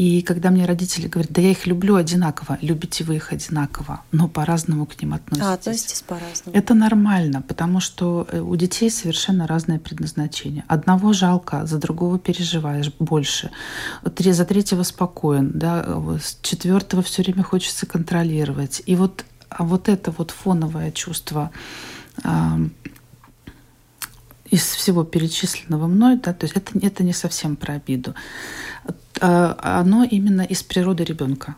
И 0.00 0.22
когда 0.22 0.50
мне 0.50 0.64
родители 0.64 1.08
говорят, 1.08 1.30
да 1.30 1.42
я 1.42 1.50
их 1.50 1.66
люблю 1.66 1.96
одинаково, 1.96 2.56
любите 2.62 3.04
вы 3.04 3.16
их 3.16 3.32
одинаково, 3.34 4.00
но 4.12 4.28
по-разному 4.28 4.86
к 4.86 5.02
ним 5.02 5.12
относитесь. 5.12 5.46
А, 5.46 5.52
относитесь 5.52 6.00
по-разному. 6.00 6.56
Это 6.56 6.72
нормально, 6.72 7.42
потому 7.42 7.80
что 7.80 8.26
э, 8.32 8.40
у 8.40 8.56
детей 8.56 8.90
совершенно 8.90 9.46
разное 9.46 9.78
предназначение. 9.78 10.64
Одного 10.68 11.12
жалко, 11.12 11.66
за 11.66 11.76
другого 11.76 12.18
переживаешь 12.18 12.90
больше. 12.98 13.50
За 14.02 14.44
третьего 14.46 14.84
спокоен, 14.84 15.50
да, 15.54 15.84
с 16.18 16.38
четвертого 16.40 17.02
все 17.02 17.22
время 17.22 17.42
хочется 17.42 17.84
контролировать. 17.84 18.82
И 18.86 18.96
вот, 18.96 19.26
а 19.50 19.64
вот 19.64 19.90
это 19.90 20.14
вот 20.16 20.30
фоновое 20.30 20.92
чувство 20.92 21.50
из 24.50 24.62
всего 24.62 25.04
перечисленного 25.04 25.86
мной, 25.86 26.16
да, 26.16 26.32
то 26.32 26.44
есть 26.44 26.56
это, 26.56 26.78
это 26.80 27.02
не 27.04 27.12
совсем 27.12 27.56
про 27.56 27.74
обиду. 27.74 28.14
А, 29.20 29.80
оно 29.80 30.04
именно 30.04 30.42
из 30.42 30.62
природы 30.62 31.04
ребенка. 31.04 31.56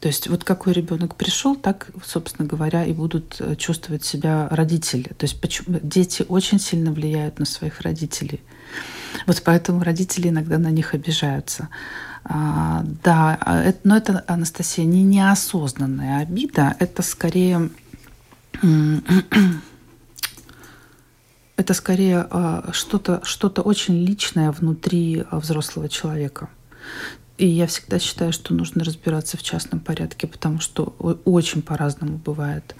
То 0.00 0.08
есть 0.08 0.28
вот 0.28 0.42
какой 0.42 0.72
ребенок 0.72 1.14
пришел, 1.14 1.54
так, 1.54 1.88
собственно 2.04 2.48
говоря, 2.48 2.84
и 2.84 2.92
будут 2.92 3.36
э, 3.38 3.54
чувствовать 3.54 4.04
себя 4.04 4.48
родители. 4.50 5.08
То 5.16 5.24
есть 5.26 5.40
почему 5.40 5.78
дети 5.80 6.24
очень 6.28 6.58
сильно 6.58 6.90
влияют 6.92 7.38
на 7.38 7.44
своих 7.44 7.80
родителей. 7.82 8.40
Вот 9.28 9.40
поэтому 9.44 9.84
родители 9.84 10.28
иногда 10.28 10.58
на 10.58 10.72
них 10.72 10.94
обижаются. 10.94 11.68
А, 12.24 12.84
да, 13.04 13.38
а 13.40 13.62
это, 13.62 13.78
но 13.84 13.96
это, 13.96 14.24
Анастасия, 14.26 14.84
не 14.84 15.04
неосознанная 15.04 16.22
обида, 16.22 16.74
это 16.80 17.02
скорее 17.02 17.70
это 21.62 21.74
скорее 21.74 22.26
а, 22.30 22.70
что-то 22.72 23.20
что 23.24 23.48
очень 23.48 24.04
личное 24.04 24.50
внутри 24.50 25.24
а, 25.30 25.38
взрослого 25.38 25.88
человека. 25.88 26.48
И 27.38 27.46
я 27.46 27.66
всегда 27.66 27.98
считаю, 27.98 28.32
что 28.32 28.52
нужно 28.52 28.84
разбираться 28.84 29.36
в 29.36 29.42
частном 29.42 29.80
порядке, 29.80 30.26
потому 30.26 30.60
что 30.60 30.94
очень 31.24 31.62
по-разному 31.62 32.18
бывает 32.18 32.74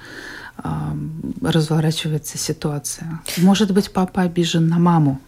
а, 0.56 0.96
разворачивается 1.40 2.38
ситуация. 2.38 3.20
Может 3.36 3.72
быть, 3.72 3.92
папа 3.92 4.22
обижен 4.22 4.68
на 4.68 4.78
маму, 4.78 5.20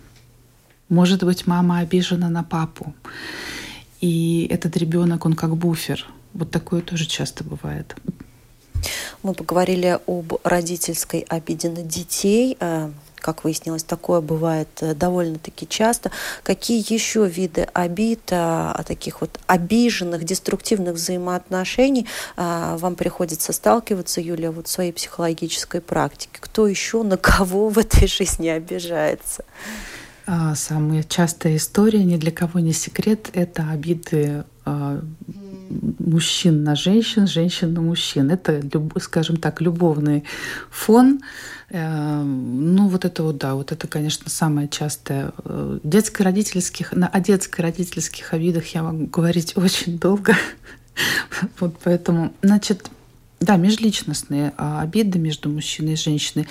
может 0.88 1.22
быть, 1.22 1.46
мама 1.46 1.78
обижена 1.78 2.28
на 2.28 2.42
папу. 2.42 2.92
И 4.00 4.48
этот 4.50 4.76
ребенок, 4.76 5.24
он 5.26 5.34
как 5.34 5.56
буфер. 5.56 6.04
Вот 6.32 6.50
такое 6.50 6.82
тоже 6.82 7.06
часто 7.06 7.44
бывает. 7.44 7.96
Мы 9.22 9.32
поговорили 9.32 9.98
об 10.06 10.34
родительской 10.42 11.20
обиде 11.20 11.70
на 11.70 11.82
детей 11.82 12.58
как 13.24 13.42
выяснилось, 13.42 13.82
такое 13.82 14.20
бывает 14.20 14.68
э, 14.82 14.94
довольно-таки 14.94 15.66
часто. 15.66 16.10
Какие 16.42 16.84
еще 16.92 17.26
виды 17.26 17.66
обид, 17.72 18.20
а, 18.30 18.82
таких 18.86 19.22
вот 19.22 19.40
обиженных, 19.46 20.24
деструктивных 20.24 20.96
взаимоотношений 20.96 22.06
а, 22.36 22.76
вам 22.76 22.96
приходится 22.96 23.54
сталкиваться, 23.54 24.20
Юлия, 24.20 24.50
вот 24.50 24.66
в 24.66 24.70
своей 24.70 24.92
психологической 24.92 25.80
практике? 25.80 26.36
Кто 26.38 26.66
еще 26.66 27.02
на 27.02 27.16
кого 27.16 27.70
в 27.70 27.78
этой 27.78 28.06
жизни 28.06 28.48
обижается? 28.48 29.46
А, 30.26 30.54
самая 30.54 31.02
частая 31.02 31.56
история, 31.56 32.04
ни 32.04 32.18
для 32.18 32.30
кого 32.30 32.60
не 32.60 32.74
секрет, 32.74 33.30
это 33.32 33.70
обиды 33.70 34.44
мужчин 34.64 36.62
на 36.62 36.74
женщин, 36.76 37.26
женщин 37.26 37.72
на 37.72 37.80
мужчин. 37.80 38.30
Это, 38.30 38.62
скажем 39.00 39.36
так, 39.36 39.60
любовный 39.60 40.24
фон. 40.70 41.20
Эм, 41.70 42.74
ну, 42.74 42.88
вот 42.88 43.04
это 43.04 43.22
вот, 43.22 43.38
да, 43.38 43.54
вот 43.54 43.72
это, 43.72 43.88
конечно, 43.88 44.30
самое 44.30 44.68
частое. 44.68 45.32
Э, 45.44 45.78
детско-родительских, 45.82 46.92
о 46.92 47.20
детско-родительских 47.20 48.32
обидах 48.32 48.66
я 48.68 48.82
могу 48.82 49.06
говорить 49.06 49.54
очень 49.56 49.98
долго. 49.98 50.36
Вот 51.58 51.76
поэтому, 51.82 52.32
значит, 52.42 52.88
да, 53.40 53.56
межличностные 53.56 54.52
а 54.56 54.80
обиды 54.80 55.18
между 55.18 55.48
мужчиной 55.48 55.94
и 55.94 55.96
женщиной. 55.96 56.46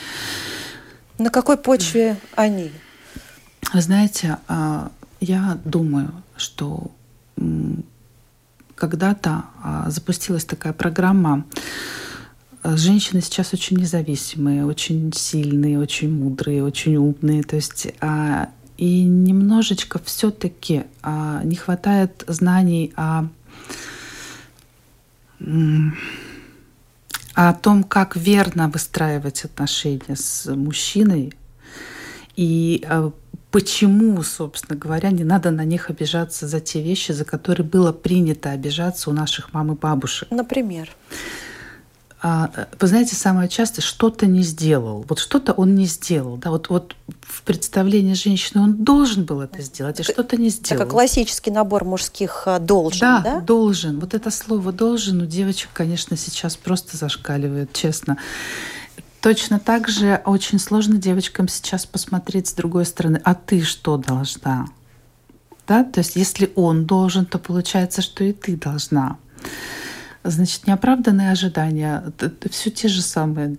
На 1.17 1.30
какой 1.30 1.56
почве 1.56 2.17
они? 2.36 2.71
Вы 3.73 3.82
знаете, 3.82 4.39
а, 4.49 4.91
я 5.21 5.58
думаю, 5.63 6.12
что 6.36 6.91
когда-то 8.75 9.45
а, 9.62 9.89
запустилась 9.89 10.45
такая 10.45 10.73
программа. 10.73 11.45
Женщины 12.63 13.21
сейчас 13.21 13.53
очень 13.53 13.77
независимые, 13.77 14.65
очень 14.65 15.12
сильные, 15.13 15.79
очень 15.79 16.12
мудрые, 16.12 16.63
очень 16.63 16.95
умные. 16.95 17.43
То 17.43 17.55
есть 17.57 17.88
а, 17.99 18.49
и 18.77 19.03
немножечко 19.03 19.99
все-таки 20.03 20.83
не 21.43 21.55
хватает 21.55 22.23
знаний 22.27 22.91
о 22.95 23.25
о 27.33 27.53
том, 27.53 27.83
как 27.83 28.15
верно 28.15 28.69
выстраивать 28.69 29.43
отношения 29.43 30.15
с 30.15 30.45
мужчиной 30.53 31.33
и 32.36 32.86
почему, 33.52 34.22
собственно 34.24 34.78
говоря, 34.78 35.12
не 35.12 35.24
надо 35.24 35.52
на 35.52 35.63
них 35.63 35.89
обижаться 35.89 36.48
за 36.48 36.60
те 36.60 36.82
вещи, 36.82 37.12
за 37.12 37.24
которые 37.24 37.65
было 37.65 37.91
принято 37.91 38.50
обижаться 38.50 39.12
у 39.12 39.13
наших 39.13 39.54
мам 39.54 39.72
и 39.72 39.76
бабушек. 39.76 40.30
Например? 40.32 40.89
А, 42.26 42.50
вы 42.80 42.88
знаете, 42.88 43.15
самое 43.15 43.50
часто 43.50 43.82
что-то 43.82 44.28
не 44.28 44.43
сделал. 44.43 45.06
Вот 45.10 45.19
что-то 45.19 45.52
он 45.52 45.76
не 45.76 45.86
сделал. 45.86 46.38
Да? 46.38 46.52
Вот, 46.52 46.69
вот 46.69 46.96
в 47.22 47.43
представлении 47.43 48.13
женщины 48.13 48.63
он 48.63 48.84
должен 48.84 49.26
был 49.26 49.41
это 49.41 49.62
сделать, 49.62 50.00
а 50.00 50.04
что-то 50.04 50.38
не 50.38 50.48
сделал. 50.48 50.82
Это 50.82 50.89
классический 50.89 51.52
набор 51.52 51.84
мужских 51.84 52.43
а, 52.46 52.60
должен, 52.60 53.02
да? 53.02 53.22
Да, 53.22 53.39
должен. 53.41 54.00
Вот 54.00 54.13
это 54.13 54.32
слово 54.32 54.72
«должен» 54.72 55.22
у 55.22 55.26
девочек, 55.26 55.69
конечно, 55.74 56.15
сейчас 56.15 56.56
просто 56.56 56.96
зашкаливает, 56.96 57.74
честно. 57.74 58.17
Точно 59.23 59.57
так 59.57 59.88
же 59.88 60.21
очень 60.25 60.59
сложно 60.59 60.97
девочкам 60.97 61.47
сейчас 61.47 61.86
посмотреть 61.86 62.49
с 62.49 62.53
другой 62.53 62.86
стороны, 62.86 63.21
а 63.23 63.36
ты 63.36 63.62
что 63.62 63.95
должна? 63.95 64.67
Да? 65.65 65.86
То 65.86 66.01
есть 66.01 66.17
если 66.17 66.51
он 66.55 66.86
должен, 66.86 67.25
то 67.25 67.39
получается, 67.39 68.01
что 68.01 68.25
и 68.25 68.33
ты 68.33 68.57
должна. 68.57 69.17
Значит, 70.25 70.67
неоправданные 70.67 71.31
ожидания, 71.31 72.03
все 72.51 72.69
те 72.69 72.89
же 72.89 73.01
самые, 73.01 73.55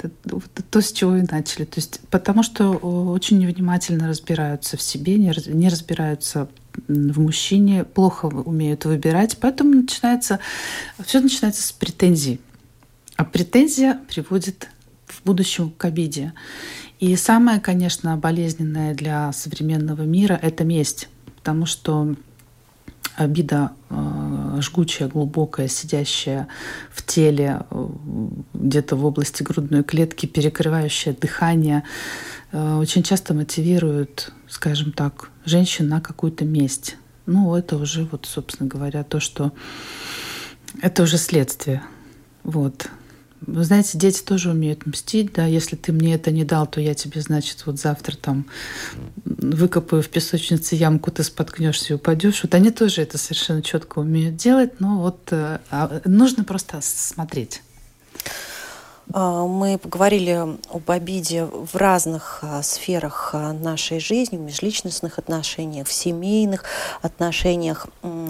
то, 0.71 0.81
с 0.83 0.93
чего 0.93 1.17
и 1.17 1.23
начали. 1.23 1.65
То 1.65 1.79
есть, 1.79 2.01
потому 2.11 2.43
что 2.43 2.73
очень 2.73 3.39
невнимательно 3.39 4.07
разбираются 4.07 4.77
в 4.77 4.83
себе, 4.83 5.17
не, 5.17 5.69
разбираются 5.71 6.49
в 6.89 7.19
мужчине, 7.19 7.85
плохо 7.85 8.27
умеют 8.27 8.85
выбирать, 8.85 9.39
поэтому 9.41 9.71
начинается, 9.71 10.41
все 11.07 11.21
начинается 11.21 11.63
с 11.63 11.73
претензий. 11.73 12.39
А 13.17 13.25
претензия 13.25 14.01
приводит 14.09 14.69
в 15.25 15.27
будущем 15.27 15.71
к 15.71 15.85
обиде. 15.87 16.35
И 17.01 17.17
самое, 17.17 17.59
конечно, 17.61 18.17
болезненное 18.17 18.95
для 18.95 19.33
современного 19.33 20.03
мира– 20.03 20.39
это 20.43 20.65
месть, 20.65 21.09
потому 21.37 21.67
что 21.67 22.15
обида 23.17 23.73
э, 23.91 24.59
жгучая, 24.61 25.09
глубокая, 25.09 25.69
сидящая 25.69 26.49
в 26.91 27.05
теле, 27.05 27.63
э, 27.71 27.89
где-то 28.55 28.97
в 28.97 29.05
области 29.05 29.43
грудной 29.43 29.83
клетки, 29.83 30.27
перекрывающая 30.27 31.15
дыхание, 31.15 31.85
э, 32.53 32.77
очень 32.77 33.03
часто 33.03 33.35
мотивирует, 33.35 34.33
скажем 34.49 34.93
так, 34.93 35.31
женщин 35.45 35.89
на 35.89 36.01
какую-то 36.01 36.45
месть. 36.45 36.97
Ну, 37.27 37.55
это 37.55 37.77
уже, 37.77 38.05
вот, 38.05 38.27
собственно 38.27 38.69
говоря, 38.69 39.05
то, 39.05 39.21
что 39.21 39.53
это 40.83 41.05
уже 41.05 41.17
следствие. 41.17 41.83
Вот. 42.43 42.91
Вы 43.47 43.65
знаете, 43.65 43.99
дети 43.99 44.23
тоже 44.23 44.51
умеют 44.51 44.87
мстить, 44.87 45.33
да, 45.33 45.47
если 45.47 45.77
ты 45.77 45.93
мне 45.93 46.15
это 46.15 46.31
не 46.31 46.45
дал, 46.45 46.67
то 46.67 46.81
я 46.81 46.95
тебе, 46.95 47.21
значит, 47.21 47.65
вот 47.67 47.79
завтра 47.79 48.17
там 48.17 48.47
выкопаю 49.25 50.03
в 50.03 50.09
песочнице 50.09 50.77
ямку, 50.77 51.11
ты 51.11 51.23
споткнешься 51.23 51.93
и 51.93 51.97
упадешь. 51.97 52.43
Вот 52.43 52.55
они 52.55 52.71
тоже 52.71 53.03
это 53.03 53.19
совершенно 53.19 53.63
четко 53.63 53.99
умеют 53.99 54.37
делать, 54.37 54.81
но 54.81 55.01
вот 55.01 55.29
э, 55.31 55.59
а, 55.71 56.01
нужно 56.05 56.45
просто 56.45 56.81
смотреть. 56.83 57.63
А, 59.13 59.47
мы 59.47 59.79
поговорили 59.79 60.59
об 60.71 60.91
обиде 60.91 61.45
в 61.45 61.75
разных 61.77 62.41
а, 62.43 62.63
сферах 62.63 63.31
а, 63.33 63.53
нашей 63.53 64.01
жизни, 64.01 64.37
в 64.37 64.41
межличностных 64.41 65.19
отношениях, 65.19 65.87
в 65.87 65.93
семейных 65.93 66.65
отношениях. 67.03 67.87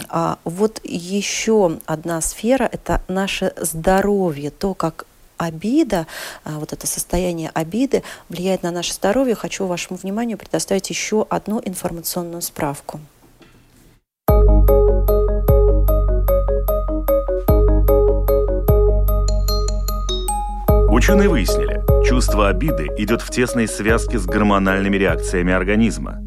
А 0.09 0.39
вот 0.45 0.81
еще 0.85 1.79
одна 1.87 2.21
сфера– 2.21 2.69
это 2.73 3.03
наше 3.09 3.53
здоровье, 3.57 4.51
то, 4.51 4.75
как 4.75 5.07
обида, 5.37 6.07
вот 6.45 6.73
это 6.73 6.87
состояние 6.87 7.51
обиды 7.53 8.05
влияет 8.29 8.63
на 8.63 8.71
наше 8.71 8.95
здоровье. 8.95 9.35
Хочу 9.35 9.67
вашему 9.67 9.99
вниманию 9.99 10.39
предоставить 10.39 10.89
еще 10.91 11.27
одну 11.29 11.61
информационную 11.63 12.41
справку. 12.41 13.01
Ученые 21.05 21.29
выяснили, 21.29 21.83
чувство 22.09 22.49
обиды 22.49 22.89
идет 22.97 23.21
в 23.21 23.29
тесной 23.29 23.69
связке 23.69 24.19
с 24.19 24.25
гормональными 24.25 24.97
реакциями 24.97 25.53
организма. 25.53 26.23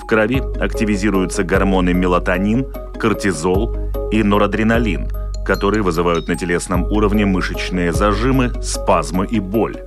В 0.00 0.06
крови 0.06 0.40
активизируются 0.60 1.42
гормоны 1.42 1.94
мелатонин, 1.94 2.64
кортизол 3.00 3.74
и 4.12 4.22
норадреналин, 4.22 5.08
которые 5.44 5.82
вызывают 5.82 6.28
на 6.28 6.36
телесном 6.36 6.84
уровне 6.84 7.26
мышечные 7.26 7.92
зажимы, 7.92 8.52
спазмы 8.62 9.26
и 9.26 9.40
боль. 9.40 9.78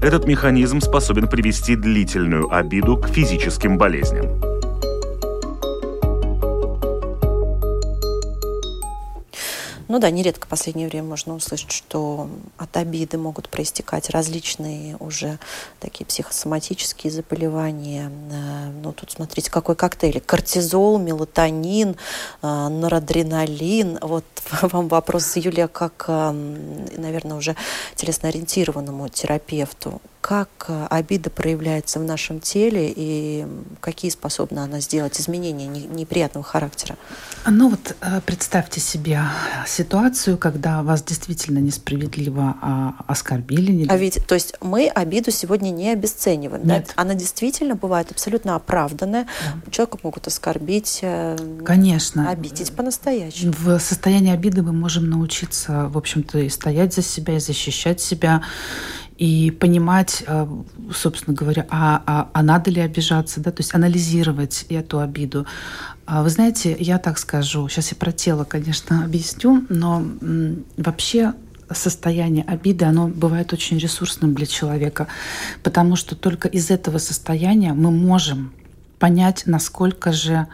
Этот 0.00 0.28
механизм 0.28 0.80
способен 0.80 1.26
привести 1.26 1.74
длительную 1.74 2.54
обиду 2.54 2.98
к 2.98 3.08
физическим 3.08 3.78
болезням. 3.78 4.57
Ну 9.88 9.98
да, 9.98 10.10
нередко 10.10 10.46
в 10.46 10.50
последнее 10.50 10.86
время 10.86 11.08
можно 11.08 11.34
услышать, 11.34 11.72
что 11.72 12.28
от 12.58 12.76
обиды 12.76 13.16
могут 13.16 13.48
проистекать 13.48 14.10
различные 14.10 14.96
уже 15.00 15.38
такие 15.80 16.04
психосоматические 16.04 17.10
заболевания. 17.10 18.12
Э, 18.30 18.70
ну 18.82 18.92
тут 18.92 19.12
смотрите, 19.12 19.50
какой 19.50 19.76
коктейль. 19.76 20.20
Кортизол, 20.20 20.98
мелатонин, 20.98 21.96
э, 22.42 22.68
норадреналин. 22.68 23.98
Вот 24.02 24.24
вам 24.62 24.88
вопрос, 24.88 25.36
Юлия, 25.36 25.68
как, 25.68 26.04
э, 26.08 26.32
наверное, 26.32 27.38
уже 27.38 27.56
телесно-ориентированному 27.96 29.08
терапевту 29.08 30.02
как 30.28 30.66
э, 30.68 30.86
обида 30.90 31.30
проявляется 31.30 31.98
в 31.98 32.04
нашем 32.04 32.40
теле 32.40 32.92
и 32.94 33.46
какие 33.80 34.10
способна 34.10 34.64
она 34.64 34.78
сделать 34.80 35.18
изменения 35.18 35.68
неприятного 35.68 36.44
характера? 36.44 36.96
Ну 37.46 37.70
вот 37.70 37.96
э, 38.02 38.20
представьте 38.26 38.78
себе 38.78 39.22
ситуацию, 39.66 40.36
когда 40.36 40.82
вас 40.82 41.02
действительно 41.02 41.60
несправедливо 41.60 42.56
а, 42.60 42.94
оскорбили. 43.06 43.86
А 43.88 43.96
ведь, 43.96 44.18
то 44.26 44.34
есть 44.34 44.52
мы 44.60 44.88
обиду 44.88 45.30
сегодня 45.30 45.70
не 45.70 45.92
обесцениваем. 45.92 46.66
Нет. 46.66 46.88
Да? 46.88 46.92
Она 47.00 47.14
действительно 47.14 47.74
бывает 47.74 48.10
абсолютно 48.10 48.54
оправданная. 48.54 49.28
Да. 49.64 49.70
Человека 49.70 49.96
могут 50.02 50.26
оскорбить, 50.26 50.98
э, 51.00 51.38
Конечно. 51.64 52.28
обидеть 52.28 52.72
по-настоящему. 52.72 53.54
В 53.58 53.78
состоянии 53.78 54.34
обиды 54.34 54.60
мы 54.60 54.74
можем 54.74 55.08
научиться, 55.08 55.88
в 55.88 55.96
общем-то, 55.96 56.40
и 56.40 56.50
стоять 56.50 56.92
за 56.92 57.00
себя, 57.00 57.38
и 57.38 57.40
защищать 57.40 58.02
себя, 58.02 58.42
и 59.18 59.50
понимать, 59.50 60.22
э, 60.26 60.46
собственно 60.94 61.36
говоря, 61.36 61.66
а, 61.70 62.02
а, 62.06 62.30
а 62.32 62.42
надо 62.42 62.70
ли 62.70 62.80
обижаться, 62.80 63.40
да, 63.40 63.50
то 63.50 63.60
есть 63.60 63.74
анализировать 63.74 64.64
эту 64.68 65.00
обиду. 65.00 65.44
А 66.06 66.22
вы 66.22 66.30
знаете, 66.30 66.76
я 66.78 66.98
так 66.98 67.18
скажу, 67.18 67.68
сейчас 67.68 67.90
я 67.90 67.96
про 67.96 68.12
тело, 68.12 68.44
конечно, 68.44 69.04
объясню, 69.04 69.66
но 69.68 70.04
вообще 70.76 71.34
состояние 71.70 72.44
обиды, 72.44 72.84
оно 72.84 73.08
бывает 73.08 73.52
очень 73.52 73.78
ресурсным 73.78 74.34
для 74.34 74.46
человека, 74.46 75.08
потому 75.62 75.96
что 75.96 76.14
только 76.16 76.48
из 76.48 76.70
этого 76.70 76.98
состояния 76.98 77.74
мы 77.74 77.90
можем 77.90 78.52
понять, 78.98 79.42
насколько 79.46 80.12
же 80.12 80.46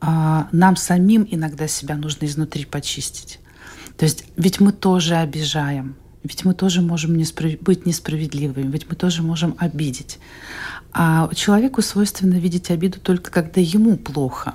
а, 0.00 0.48
нам 0.52 0.76
самим 0.76 1.26
иногда 1.28 1.66
себя 1.66 1.96
нужно 1.96 2.26
изнутри 2.26 2.64
почистить. 2.64 3.40
То 3.96 4.04
есть 4.04 4.24
ведь 4.36 4.60
мы 4.60 4.72
тоже 4.72 5.16
обижаем, 5.16 5.96
ведь 6.22 6.44
мы 6.44 6.54
тоже 6.54 6.82
можем 6.82 7.16
несправ... 7.16 7.58
быть 7.60 7.86
несправедливыми, 7.86 8.70
ведь 8.70 8.88
мы 8.88 8.96
тоже 8.96 9.22
можем 9.22 9.54
обидеть. 9.58 10.18
А 10.92 11.32
человеку 11.34 11.82
свойственно 11.82 12.34
видеть 12.34 12.70
обиду 12.70 12.98
только 13.00 13.30
когда 13.30 13.60
ему 13.60 13.96
плохо. 13.96 14.54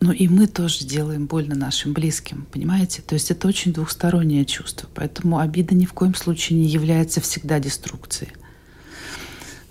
Но 0.00 0.12
и 0.12 0.28
мы 0.28 0.46
тоже 0.46 0.84
делаем 0.84 1.26
больно 1.26 1.54
нашим 1.54 1.94
близким, 1.94 2.46
понимаете? 2.52 3.00
То 3.00 3.14
есть 3.14 3.30
это 3.30 3.48
очень 3.48 3.72
двухстороннее 3.72 4.44
чувство. 4.44 4.88
Поэтому 4.94 5.38
обида 5.38 5.74
ни 5.74 5.86
в 5.86 5.94
коем 5.94 6.14
случае 6.14 6.58
не 6.58 6.66
является 6.66 7.20
всегда 7.20 7.58
деструкцией. 7.58 8.32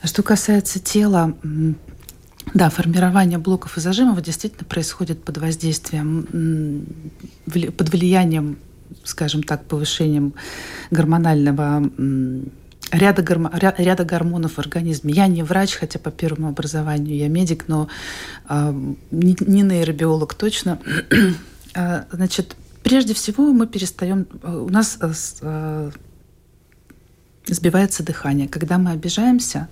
А 0.01 0.07
что 0.07 0.23
касается 0.23 0.79
тела, 0.79 1.37
да, 2.53 2.69
формирование 2.69 3.37
блоков 3.37 3.77
и 3.77 3.81
зажимов 3.81 4.21
действительно 4.21 4.65
происходит 4.65 5.23
под 5.23 5.37
воздействием, 5.37 6.87
под 7.45 7.89
влиянием 7.89 8.57
скажем 9.03 9.43
так, 9.43 9.65
повышением 9.65 10.33
гормонального 10.91 11.83
ряда, 12.91 13.21
гормо, 13.21 13.51
ряда 13.53 14.05
гормонов 14.05 14.53
в 14.53 14.59
организме. 14.59 15.13
Я 15.13 15.27
не 15.27 15.43
врач, 15.43 15.75
хотя 15.75 15.99
по 15.99 16.11
первому 16.11 16.49
образованию 16.49 17.15
я 17.17 17.27
медик, 17.27 17.67
но 17.67 17.87
э, 18.49 18.71
не, 19.11 19.35
не 19.39 19.61
нейробиолог 19.61 20.33
точно. 20.33 20.79
А, 21.77 22.05
значит, 22.09 22.55
прежде 22.83 23.13
всего 23.13 23.51
мы 23.51 23.67
перестаем... 23.67 24.27
У 24.43 24.69
нас 24.69 24.97
э, 25.01 25.91
сбивается 27.47 28.01
дыхание. 28.01 28.47
Когда 28.47 28.77
мы 28.77 28.91
обижаемся, 28.91 29.67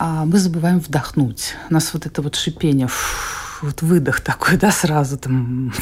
э, 0.00 0.22
мы 0.24 0.38
забываем 0.38 0.80
вдохнуть. 0.80 1.52
У 1.68 1.74
нас 1.74 1.92
вот 1.92 2.06
это 2.06 2.22
вот 2.22 2.34
шипение, 2.34 2.88
вот 3.60 3.82
выдох 3.82 4.22
такой, 4.22 4.56
да, 4.56 4.70
сразу 4.70 5.18
там 5.18 5.74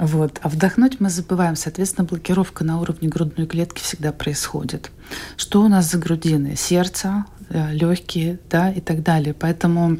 вот. 0.00 0.38
А 0.40 0.48
вдохнуть 0.48 0.98
мы 0.98 1.10
забываем. 1.10 1.56
Соответственно, 1.56 2.06
блокировка 2.06 2.64
на 2.64 2.80
уровне 2.80 3.06
грудной 3.06 3.46
клетки 3.46 3.82
всегда 3.82 4.12
происходит. 4.12 4.90
Что 5.36 5.60
у 5.60 5.68
нас 5.68 5.90
за 5.90 5.98
грудины? 5.98 6.56
Сердце, 6.56 7.26
э, 7.50 7.74
легкие 7.74 8.38
да, 8.48 8.70
и 8.70 8.80
так 8.80 9.02
далее. 9.02 9.34
Поэтому 9.34 9.98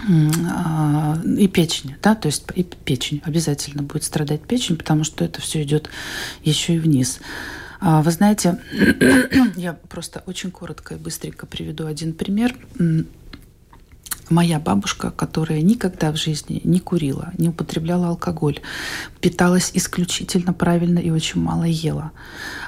а, 0.00 1.18
и 1.24 1.46
печень, 1.46 1.96
да, 2.02 2.14
то 2.14 2.26
есть 2.26 2.44
и 2.54 2.62
печень 2.62 3.20
обязательно 3.24 3.82
будет 3.82 4.04
страдать 4.04 4.42
печень, 4.42 4.76
потому 4.76 5.04
что 5.04 5.24
это 5.24 5.42
все 5.42 5.62
идет 5.62 5.90
еще 6.42 6.76
и 6.76 6.78
вниз. 6.78 7.20
А, 7.80 8.00
вы 8.00 8.10
знаете, 8.10 8.58
я 9.56 9.74
просто 9.74 10.22
очень 10.24 10.52
коротко 10.52 10.94
и 10.94 10.98
быстренько 10.98 11.46
приведу 11.46 11.84
один 11.86 12.14
пример 12.14 12.56
моя 14.30 14.58
бабушка, 14.58 15.10
которая 15.10 15.62
никогда 15.62 16.12
в 16.12 16.16
жизни 16.16 16.60
не 16.64 16.80
курила, 16.80 17.32
не 17.38 17.48
употребляла 17.48 18.08
алкоголь, 18.08 18.60
питалась 19.20 19.70
исключительно 19.74 20.52
правильно 20.52 20.98
и 20.98 21.10
очень 21.10 21.40
мало 21.40 21.64
ела. 21.64 22.12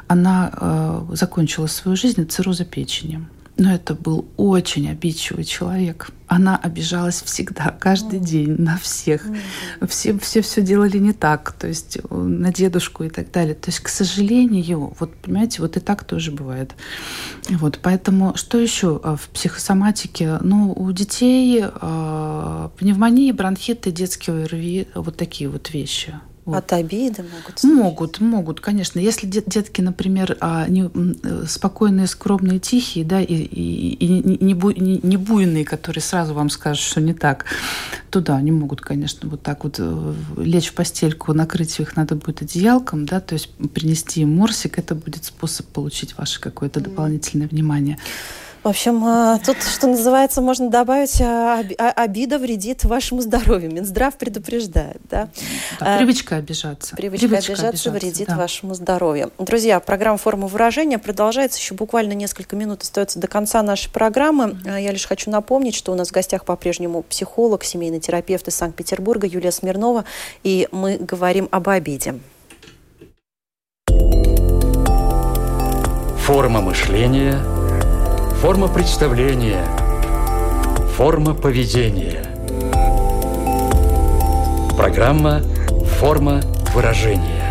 Она 0.09 0.51
э, 0.53 1.07
закончила 1.12 1.66
свою 1.66 1.96
жизнь 1.96 2.23
от 2.23 2.33
цирроза 2.33 2.64
печени. 2.64 3.27
Но 3.61 3.75
это 3.75 3.94
был 3.94 4.27
очень 4.38 4.88
обидчивый 4.88 5.44
человек. 5.44 6.12
Она 6.29 6.57
обижалась 6.57 7.20
всегда, 7.20 7.77
каждый 7.79 8.18
mm. 8.18 8.25
день, 8.25 8.57
на 8.57 8.79
всех. 8.79 9.27
Mm. 9.27 9.87
Все, 9.87 10.18
все 10.18 10.40
все 10.40 10.62
делали 10.62 10.96
не 10.96 11.12
так, 11.12 11.53
то 11.53 11.68
есть 11.68 11.99
э, 11.99 12.14
на 12.14 12.55
дедушку 12.55 13.05
и 13.05 13.11
так 13.11 13.31
далее. 13.31 13.55
То 13.55 13.68
есть, 13.68 13.81
к 13.81 13.88
сожалению, 13.88 14.94
вот 14.99 15.14
понимаете, 15.14 15.61
вот 15.61 15.77
и 15.77 15.81
так 15.81 16.05
тоже 16.05 16.33
бывает. 16.33 16.75
Вот, 17.51 17.81
поэтому 17.83 18.35
что 18.35 18.57
еще 18.57 18.99
а, 19.05 19.16
в 19.16 19.29
психосоматике? 19.29 20.38
Ну, 20.40 20.73
у 20.73 20.90
детей 20.92 21.62
э, 21.62 22.68
пневмонии, 22.79 23.31
бронхиты, 23.31 23.92
детские 23.92 24.44
ОРВИ, 24.44 24.88
вот 24.94 25.18
такие 25.18 25.51
вот 25.51 25.70
вещи. 25.70 26.14
Вот. 26.44 26.57
От 26.57 26.72
обиды 26.72 27.22
могут? 27.22 27.62
Могут, 27.64 28.20
могут, 28.20 28.61
конечно. 28.61 28.98
Если 28.98 29.26
детки, 29.26 29.83
например, 29.83 30.37
а, 30.40 30.66
не, 30.68 30.90
э, 30.92 31.44
спокойные, 31.46 32.07
скромные, 32.07 32.59
тихие, 32.59 33.05
да, 33.05 33.20
и, 33.20 33.35
и, 33.35 33.94
и 33.94 34.44
не, 34.44 34.55
бу, 34.55 34.70
не, 34.70 35.00
не 35.03 35.16
буйные, 35.18 35.64
которые 35.64 36.03
сразу 36.03 36.33
вам 36.33 36.48
скажут, 36.48 36.83
что 36.83 37.00
не 37.00 37.12
так, 37.12 37.44
то 38.11 38.20
да, 38.20 38.37
они 38.37 38.53
могут, 38.53 38.81
конечно, 38.81 39.29
вот 39.29 39.42
так 39.42 39.64
вот 39.64 39.76
э, 39.79 40.14
лечь 40.38 40.68
в 40.68 40.74
постельку, 40.74 41.35
накрыть 41.35 41.79
их 41.79 41.96
надо 41.96 42.16
будет 42.16 42.42
одеялком, 42.42 43.05
да, 43.05 43.20
то 43.20 43.35
есть 43.35 43.50
принести 43.74 44.22
им 44.22 44.35
морсик, 44.35 44.79
это 44.79 44.94
будет 44.94 45.24
способ 45.24 45.66
получить 45.66 46.16
ваше 46.16 46.40
какое-то 46.40 46.81
дополнительное 46.81 47.48
внимание. 47.48 47.98
В 48.62 48.68
общем, 48.68 49.03
а, 49.05 49.38
тут, 49.38 49.57
что 49.62 49.87
называется, 49.87 50.42
можно 50.42 50.68
добавить, 50.68 51.18
а, 51.23 51.61
обида 51.96 52.38
вредит 52.38 52.85
вашему 52.85 53.23
здоровью. 53.23 53.73
Минздрав 53.73 54.16
предупреждает. 54.16 55.01
Да? 55.09 55.31
Да, 55.79 55.96
привычка 55.96 56.37
обижаться. 56.37 56.94
Привычка, 56.94 57.27
привычка 57.27 57.53
обижаться, 57.53 57.68
обижаться 57.68 57.90
вредит 57.90 58.29
да. 58.29 58.37
вашему 58.37 58.75
здоровью. 58.75 59.33
Друзья, 59.38 59.81
программа 59.81 60.18
«Форма 60.18 60.46
выражения» 60.46 60.99
продолжается. 60.99 61.59
Еще 61.59 61.73
буквально 61.75 62.12
несколько 62.12 62.55
минут 62.55 62.83
остается 62.83 63.18
до 63.18 63.29
конца 63.29 63.62
нашей 63.62 63.90
программы. 63.90 64.59
Я 64.66 64.92
лишь 64.92 65.07
хочу 65.07 65.31
напомнить, 65.31 65.75
что 65.75 65.92
у 65.92 65.94
нас 65.94 66.09
в 66.09 66.12
гостях 66.12 66.44
по-прежнему 66.44 67.03
психолог, 67.03 67.64
семейный 67.64 68.01
терапевт 68.01 68.46
из 68.49 68.57
Санкт-Петербурга 68.57 69.27
Юлия 69.27 69.53
Смирнова. 69.53 70.05
И 70.42 70.68
мы 70.70 70.99
говорим 70.99 71.49
об 71.51 71.66
обиде. 71.70 72.16
Форма 76.27 76.61
мышления– 76.61 77.38
Форма 78.40 78.68
представления, 78.68 79.66
форма 80.96 81.34
поведения. 81.34 82.24
Программа 84.78 85.42
«Форма 85.98 86.40
выражения». 86.74 87.50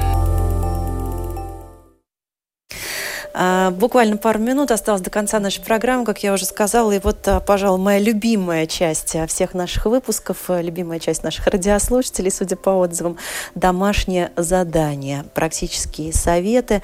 А, 3.35 3.69
буквально 3.69 4.17
пару 4.17 4.39
минут 4.39 4.71
осталось 4.71 5.01
до 5.01 5.11
конца 5.11 5.39
нашей 5.39 5.63
программы, 5.63 6.05
как 6.05 6.23
я 6.23 6.33
уже 6.33 6.45
сказала. 6.45 6.91
И 6.91 6.99
вот, 6.99 7.27
а, 7.27 7.39
пожалуй, 7.39 7.79
моя 7.79 7.99
любимая 7.99 8.65
часть 8.65 9.15
а, 9.15 9.27
всех 9.27 9.53
наших 9.53 9.85
выпусков, 9.85 10.37
любимая 10.49 10.97
часть 10.97 11.23
наших 11.23 11.45
радиослушателей, 11.45 12.31
судя 12.31 12.55
по 12.55 12.71
отзывам, 12.71 13.17
домашнее 13.53 14.31
задание, 14.35 15.23
практические 15.35 16.13
советы. 16.13 16.81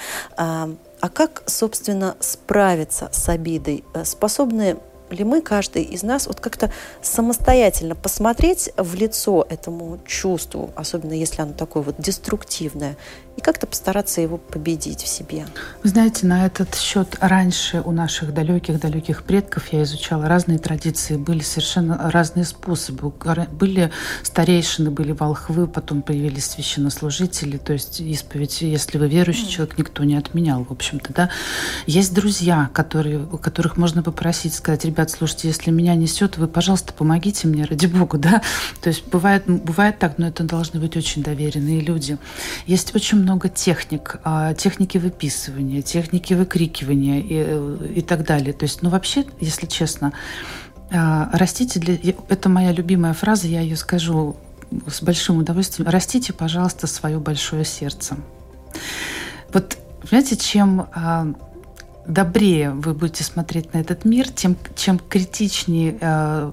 А 1.06 1.10
как, 1.10 1.44
собственно, 1.46 2.18
справиться 2.20 3.10
с 3.12 3.30
обидой? 3.30 3.84
Способны 4.06 4.78
ли 5.12 5.24
мы, 5.24 5.44
каждый 5.44 5.84
из 5.84 6.02
нас, 6.02 6.26
вот 6.26 6.40
как-то 6.40 6.72
самостоятельно 7.04 7.94
посмотреть 7.94 8.72
в 8.76 8.96
лицо 8.96 9.46
этому 9.48 10.00
чувству, 10.08 10.72
особенно 10.76 11.14
если 11.14 11.44
оно 11.44 11.54
такое 11.54 11.84
вот 11.84 11.98
деструктивное, 12.00 12.98
и 13.38 13.42
как-то 13.42 13.68
постараться 13.68 14.22
его 14.22 14.38
победить 14.38 15.02
в 15.02 15.08
себе. 15.08 15.46
Вы 15.84 15.90
знаете, 15.90 16.26
на 16.26 16.46
этот 16.46 16.76
счет 16.76 17.18
раньше 17.20 17.82
у 17.84 17.92
наших 17.92 18.34
далеких-далеких 18.34 19.24
предков 19.24 19.74
я 19.74 19.84
изучала 19.84 20.28
разные 20.28 20.58
традиции, 20.58 21.18
были 21.18 21.42
совершенно 21.42 22.10
разные 22.12 22.46
способы. 22.46 23.12
Были 23.52 23.92
старейшины, 24.24 24.90
были 24.90 25.12
волхвы, 25.12 25.68
потом 25.68 26.02
появились 26.02 26.46
священнослужители, 26.46 27.58
то 27.58 27.74
есть 27.74 28.00
исповедь, 28.00 28.62
если 28.62 28.98
вы 28.98 29.08
верующий 29.10 29.48
человек, 29.48 29.78
никто 29.78 30.04
не 30.04 30.16
отменял, 30.16 30.64
в 30.64 30.72
общем-то, 30.72 31.14
да. 31.14 31.30
Есть 31.88 32.14
друзья, 32.14 32.70
которые, 32.74 33.20
у 33.20 33.38
которых 33.38 33.76
можно 33.76 34.02
попросить, 34.02 34.54
сказать, 34.54 34.86
ребят, 34.86 35.12
слушайте, 35.12 35.50
если 35.50 35.72
меня 35.72 35.96
несет, 35.96 36.38
вы, 36.38 36.48
пожалуйста, 36.48 36.94
помогите 36.94 37.48
мне, 37.48 37.66
ради 37.66 37.88
бога, 37.88 38.18
да. 38.18 38.42
То 38.82 38.90
есть 38.90 39.06
бывает, 39.08 39.44
бывает 39.48 40.00
так, 40.00 40.18
но 40.18 40.28
это 40.28 40.44
должны 40.44 40.80
быть 40.80 40.96
очень 40.96 41.22
доверенные 41.22 41.82
люди. 41.82 42.18
Есть 42.66 42.96
очень 42.96 43.25
много 43.26 43.50
техник, 43.50 44.18
а, 44.24 44.54
техники 44.54 45.00
выписывания, 45.00 45.82
техники 45.82 46.36
выкрикивания 46.36 47.20
и, 47.20 48.00
и 48.00 48.02
так 48.02 48.24
далее. 48.24 48.54
То 48.54 48.64
есть, 48.64 48.84
ну 48.84 48.90
вообще, 48.90 49.26
если 49.40 49.66
честно, 49.66 50.14
а, 50.92 51.30
растите 51.34 51.80
для... 51.80 51.98
Это 52.30 52.50
моя 52.50 52.72
любимая 52.72 53.14
фраза, 53.14 53.48
я 53.48 53.62
ее 53.62 53.76
скажу 53.76 54.36
с 54.88 55.02
большим 55.02 55.40
удовольствием. 55.40 55.90
Растите, 55.90 56.34
пожалуйста, 56.34 56.86
свое 56.86 57.18
большое 57.18 57.66
сердце. 57.66 58.16
Вот, 59.52 59.76
понимаете, 60.08 60.38
чем 60.38 60.88
а, 60.94 61.28
добрее 62.08 62.70
вы 62.70 62.94
будете 62.94 63.24
смотреть 63.24 63.74
на 63.74 63.80
этот 63.80 64.06
мир, 64.06 64.30
тем 64.30 64.56
чем 64.76 65.00
критичнее, 65.00 65.98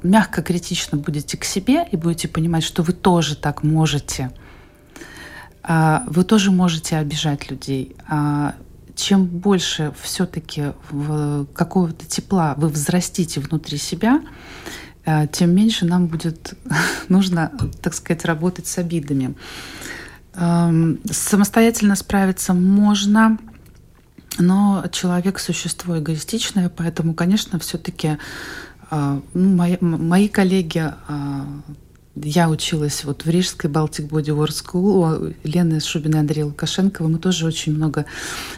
мягко 0.02 0.40
критично 0.40 0.96
будете 0.96 1.36
к 1.36 1.44
себе 1.44 1.86
и 1.92 1.96
будете 1.98 2.28
понимать, 2.28 2.64
что 2.64 2.82
вы 2.82 2.94
тоже 2.94 3.36
так 3.36 3.62
можете– 3.62 4.30
вы 5.64 6.24
тоже 6.24 6.50
можете 6.50 6.96
обижать 6.96 7.50
людей. 7.50 7.96
А, 8.08 8.54
чем 8.96 9.26
больше 9.26 9.92
все-таки 10.02 10.72
какого-то 11.54 12.04
тепла 12.06 12.54
вы 12.56 12.68
взрастите 12.68 13.40
внутри 13.40 13.78
себя, 13.78 14.20
а, 15.04 15.26
тем 15.26 15.54
меньше 15.54 15.86
нам 15.86 16.08
будет 16.08 16.54
нужно, 17.08 17.52
так 17.80 17.94
сказать, 17.94 18.24
работать 18.24 18.66
с 18.66 18.78
обидами. 18.78 19.34
Самостоятельно 20.34 21.94
справиться 21.94 22.54
можно, 22.54 23.36
но 24.38 24.82
человек 24.90 25.38
существо 25.38 25.98
эгоистичное, 25.98 26.70
поэтому, 26.70 27.12
конечно, 27.12 27.58
все-таки 27.58 28.16
ну, 28.90 29.22
мои, 29.34 29.76
мои 29.78 30.28
коллеги 30.28 30.90
я 32.14 32.48
училась 32.50 33.04
вот 33.04 33.24
в 33.24 33.30
Рижской 33.30 33.70
Baltic 33.70 34.08
Body 34.08 34.36
Work 34.36 34.50
School 34.50 35.34
у 35.44 35.48
Лены 35.48 35.80
Шубиной 35.80 36.20
Андрея 36.20 36.44
Лукашенкова. 36.46 37.08
Мы 37.08 37.18
тоже 37.18 37.46
очень 37.46 37.74
много 37.74 38.04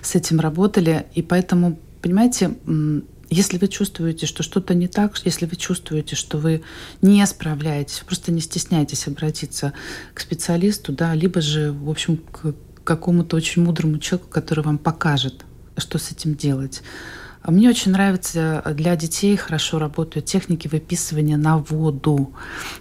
с 0.02 0.14
этим 0.14 0.40
работали. 0.40 1.06
И 1.14 1.22
поэтому, 1.22 1.78
понимаете, 2.02 2.56
если 3.30 3.58
вы 3.58 3.68
чувствуете, 3.68 4.26
что 4.26 4.42
что-то 4.42 4.74
не 4.74 4.88
так, 4.88 5.18
если 5.24 5.46
вы 5.46 5.56
чувствуете, 5.56 6.16
что 6.16 6.38
вы 6.38 6.62
не 7.00 7.24
справляетесь, 7.26 8.00
просто 8.00 8.32
не 8.32 8.40
стесняйтесь 8.40 9.06
обратиться 9.06 9.72
к 10.14 10.20
специалисту, 10.20 10.92
да, 10.92 11.14
либо 11.14 11.40
же, 11.40 11.72
в 11.72 11.88
общем, 11.88 12.16
к 12.16 12.54
какому-то 12.82 13.36
очень 13.36 13.62
мудрому 13.62 13.98
человеку, 13.98 14.30
который 14.30 14.64
вам 14.64 14.78
покажет, 14.78 15.44
что 15.76 15.98
с 15.98 16.10
этим 16.10 16.34
делать. 16.34 16.82
Мне 17.46 17.68
очень 17.68 17.92
нравится, 17.92 18.62
э, 18.64 18.72
для 18.74 18.96
детей 18.96 19.36
хорошо 19.36 19.78
работают 19.78 20.24
техники 20.24 20.66
выписывания 20.66 21.36
на 21.36 21.58
воду. 21.58 22.32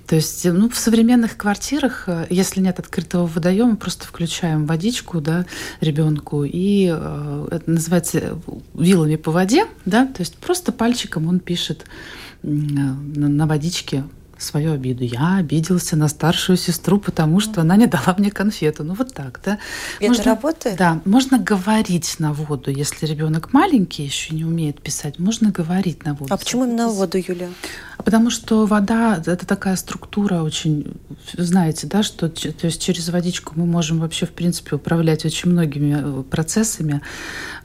То 0.08 0.16
есть 0.16 0.46
ну, 0.46 0.70
в 0.70 0.78
современных 0.78 1.36
квартирах, 1.36 2.06
э, 2.08 2.28
если 2.30 2.62
нет 2.62 2.80
открытого 2.80 3.28
водоема, 3.28 3.76
просто 3.76 4.08
включаем 4.08 4.66
водичку 4.66 5.20
да, 5.20 5.46
ребенку, 5.82 6.46
и 6.46 6.90
э, 6.90 7.48
это 7.52 7.70
называется 7.70 8.40
вилами 8.74 9.18
по 9.18 9.32
воде, 9.32 9.66
да, 9.86 10.06
то 10.06 10.22
есть 10.22 10.38
просто 10.38 10.72
пальчиком 10.72 11.28
он 11.28 11.40
пишет 11.40 11.86
на 12.42 13.48
водичке 13.48 14.04
свою 14.44 14.74
обиду. 14.74 15.04
Я 15.04 15.38
обиделся 15.38 15.96
на 15.96 16.08
старшую 16.08 16.58
сестру, 16.58 17.00
потому 17.00 17.40
что 17.40 17.62
она 17.62 17.76
не 17.76 17.88
дала 17.88 18.16
мне 18.18 18.32
конфету. 18.32 18.84
Ну 18.84 18.94
вот 18.94 19.14
так, 19.14 19.40
да. 19.44 19.60
Это 20.00 20.08
можно, 20.08 20.24
работает? 20.24 20.78
Да, 20.78 21.02
можно 21.06 21.38
говорить 21.38 22.16
на 22.20 22.34
воду, 22.34 22.72
если 22.72 23.06
ребенок 23.06 23.54
маленький 23.54 24.04
еще 24.04 24.36
не 24.36 24.46
умеет 24.46 24.82
писать, 24.82 25.20
можно 25.20 25.52
говорить 25.52 26.06
на 26.06 26.14
воду. 26.14 26.34
А 26.34 26.38
почему 26.38 26.66
именно 26.66 26.88
на 26.88 26.90
воду, 26.90 27.18
Юлия? 27.18 27.50
Потому 27.98 28.30
что 28.30 28.66
вода– 28.66 29.22
это 29.26 29.46
такая 29.46 29.76
структура 29.76 30.42
очень, 30.42 30.96
знаете, 31.38 31.88
да, 31.88 32.04
что 32.04 32.28
то 32.30 32.68
есть 32.68 32.82
через 32.82 33.10
водичку 33.10 33.54
мы 33.56 33.66
можем 33.66 34.00
вообще, 34.00 34.26
в 34.26 34.32
принципе, 34.32 34.76
управлять 34.76 35.26
очень 35.26 35.52
многими 35.52 36.20
э, 36.20 36.24
процессами. 36.24 37.02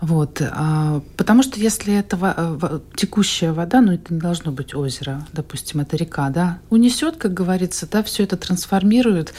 Вот. 0.00 0.40
А, 0.42 1.02
потому 1.16 1.42
что 1.42 1.58
если 1.58 1.94
это 1.94 2.80
текущая 2.94 3.52
вода, 3.52 3.80
ну 3.80 3.92
это 3.92 4.14
не 4.14 4.20
должно 4.20 4.52
быть 4.52 4.74
озеро, 4.74 5.26
допустим, 5.32 5.80
это 5.80 5.96
река, 5.96 6.28
да, 6.30 6.58
унесет, 6.70 7.16
как 7.16 7.34
говорится, 7.34 7.88
да, 7.90 8.02
все 8.02 8.24
это 8.24 8.36
трансформирует, 8.36 9.34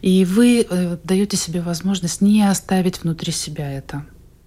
и 0.00 0.24
вы 0.24 0.66
э, 0.68 0.96
даете 1.04 1.36
себе 1.36 1.60
возможность 1.60 2.20
не 2.20 2.42
оставить 2.48 3.02
внутри 3.02 3.32
себя 3.32 3.70
это. 3.70 4.04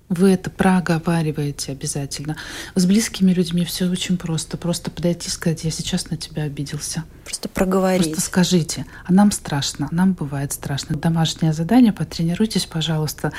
Вы 0.09 0.31
это 0.31 0.51
проговариваете 0.51 1.71
обязательно. 1.71 2.35
С 2.75 2.85
близкими 2.85 3.31
людьми 3.31 3.65
все 3.65 3.89
очень 3.89 4.17
просто. 4.17 4.57
Просто 4.57 4.91
подойти 4.91 5.27
и 5.27 5.31
сказать, 5.31 5.63
я 5.63 5.71
сейчас 5.71 6.11
на 6.11 6.17
тебя 6.17 6.43
обиделся. 6.43 7.03
Просто 7.23 7.49
проговорить. 7.49 8.07
Просто 8.07 8.21
скажите. 8.21 8.85
А 9.05 9.13
нам 9.13 9.31
страшно. 9.31 9.87
Нам 9.91 10.13
бывает 10.13 10.51
страшно. 10.51 10.97
Домашнее 10.97 11.51
задание. 11.51 11.93
Потренируйтесь, 11.93 12.65
пожалуйста, 12.65 13.31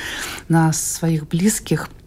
на 0.49 0.73
своих 0.73 1.29
близких– 1.29 1.91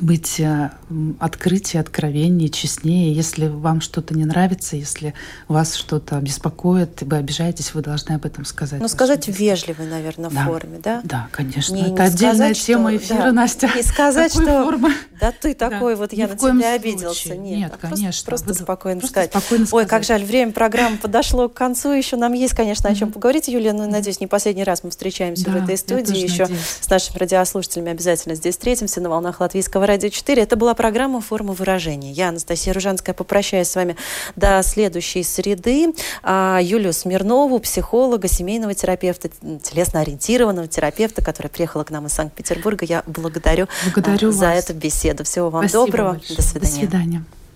быть 0.00 0.38
э, 0.40 0.70
открытие, 1.18 1.80
откровеннее, 1.80 2.48
честнее. 2.48 3.12
Если 3.12 3.46
вам 3.48 3.80
что-то 3.80 4.14
не 4.14 4.24
нравится, 4.24 4.76
если 4.76 5.14
вас 5.48 5.74
что-то 5.74 6.16
беспокоит, 6.20 7.02
вы 7.02 7.16
обижаетесь, 7.16 7.74
вы 7.74 7.82
должны 7.82 8.14
об 8.14 8.26
этом 8.26 8.44
сказать. 8.44 8.80
Ну, 8.80 8.88
сказать 8.88 9.26
в 9.26 9.32
вежливой, 9.32 9.86
наверное, 9.86 10.30
да. 10.30 10.44
форме, 10.44 10.78
да? 10.82 11.00
Да, 11.04 11.28
конечно. 11.32 11.74
Не, 11.74 11.82
Это 11.82 11.90
не 11.90 12.00
отдельная 12.00 12.54
сказать, 12.54 12.58
тема 12.60 12.90
что, 12.90 12.98
эфира, 12.98 13.18
да, 13.18 13.32
Настя. 13.32 13.70
И 13.78 13.82
сказать, 13.82 14.32
Какой 14.32 14.46
что 14.46 14.64
формы? 14.64 14.94
да 15.20 15.32
ты 15.32 15.54
такой 15.54 15.94
да. 15.94 16.00
вот, 16.00 16.12
я 16.12 16.26
Ни 16.26 16.30
на 16.30 16.36
тебя 16.36 16.50
случае. 16.50 16.72
обиделся. 16.72 17.36
Нет, 17.36 17.58
Нет 17.58 17.72
а 17.74 17.86
конечно. 17.88 18.26
Просто, 18.26 18.46
просто 18.46 18.62
спокойно 18.64 19.00
просто 19.00 19.12
сказать. 19.12 19.30
Спокойно 19.30 19.66
Ой, 19.72 19.86
как 19.86 20.04
жаль, 20.04 20.24
время 20.24 20.52
программы 20.52 20.98
подошло 20.98 21.48
к 21.48 21.54
концу. 21.54 21.92
Еще 21.92 22.16
нам 22.16 22.34
есть, 22.34 22.54
конечно, 22.54 22.88
о 22.90 22.94
чем 22.94 23.10
поговорить, 23.10 23.48
Юлия. 23.48 23.72
Но, 23.72 23.86
надеюсь, 23.86 24.20
не 24.20 24.26
последний 24.26 24.64
раз 24.64 24.84
мы 24.84 24.90
встречаемся 24.90 25.46
да, 25.46 25.52
в 25.52 25.64
этой 25.64 25.76
студии. 25.76 26.16
Еще 26.16 26.42
надеюсь. 26.42 26.60
с 26.80 26.88
нашими 26.88 27.18
радиослушателями 27.18 27.90
обязательно 27.90 28.34
здесь 28.34 28.54
встретимся 28.54 29.00
на 29.00 29.08
волнах 29.08 29.40
Латвийского 29.40 29.77
Русского 29.78 29.86
радио 29.86 30.08
4. 30.08 30.42
Это 30.42 30.56
была 30.56 30.74
программа 30.74 31.20
«Форма 31.20 31.52
выражения». 31.52 32.10
Я, 32.10 32.30
Анастасия 32.30 32.72
Ружанская, 32.72 33.14
попрощаюсь 33.14 33.68
с 33.68 33.76
вами 33.76 33.94
до 34.34 34.60
следующей 34.64 35.22
среды. 35.22 35.94
А 36.24 36.58
Юлию 36.60 36.92
Смирнову, 36.92 37.60
психолога, 37.60 38.26
семейного 38.26 38.74
терапевта, 38.74 39.28
телесно-ориентированного 39.28 40.66
терапевта, 40.66 41.22
которая 41.22 41.50
приехала 41.50 41.84
к 41.84 41.90
нам 41.90 42.06
из 42.06 42.12
Санкт-Петербурга, 42.12 42.86
я 42.86 43.04
благодарю, 43.06 43.68
благодарю 43.84 44.32
за 44.32 44.46
вас. 44.46 44.64
эту 44.64 44.74
беседу. 44.74 45.22
Всего 45.22 45.48
вам 45.48 45.68
Спасибо 45.68 45.86
доброго. 45.86 46.12
Большое. 46.14 46.36
До 46.36 46.42
свидания. 46.42 46.60
До 46.60 46.76
свидания. 46.76 47.24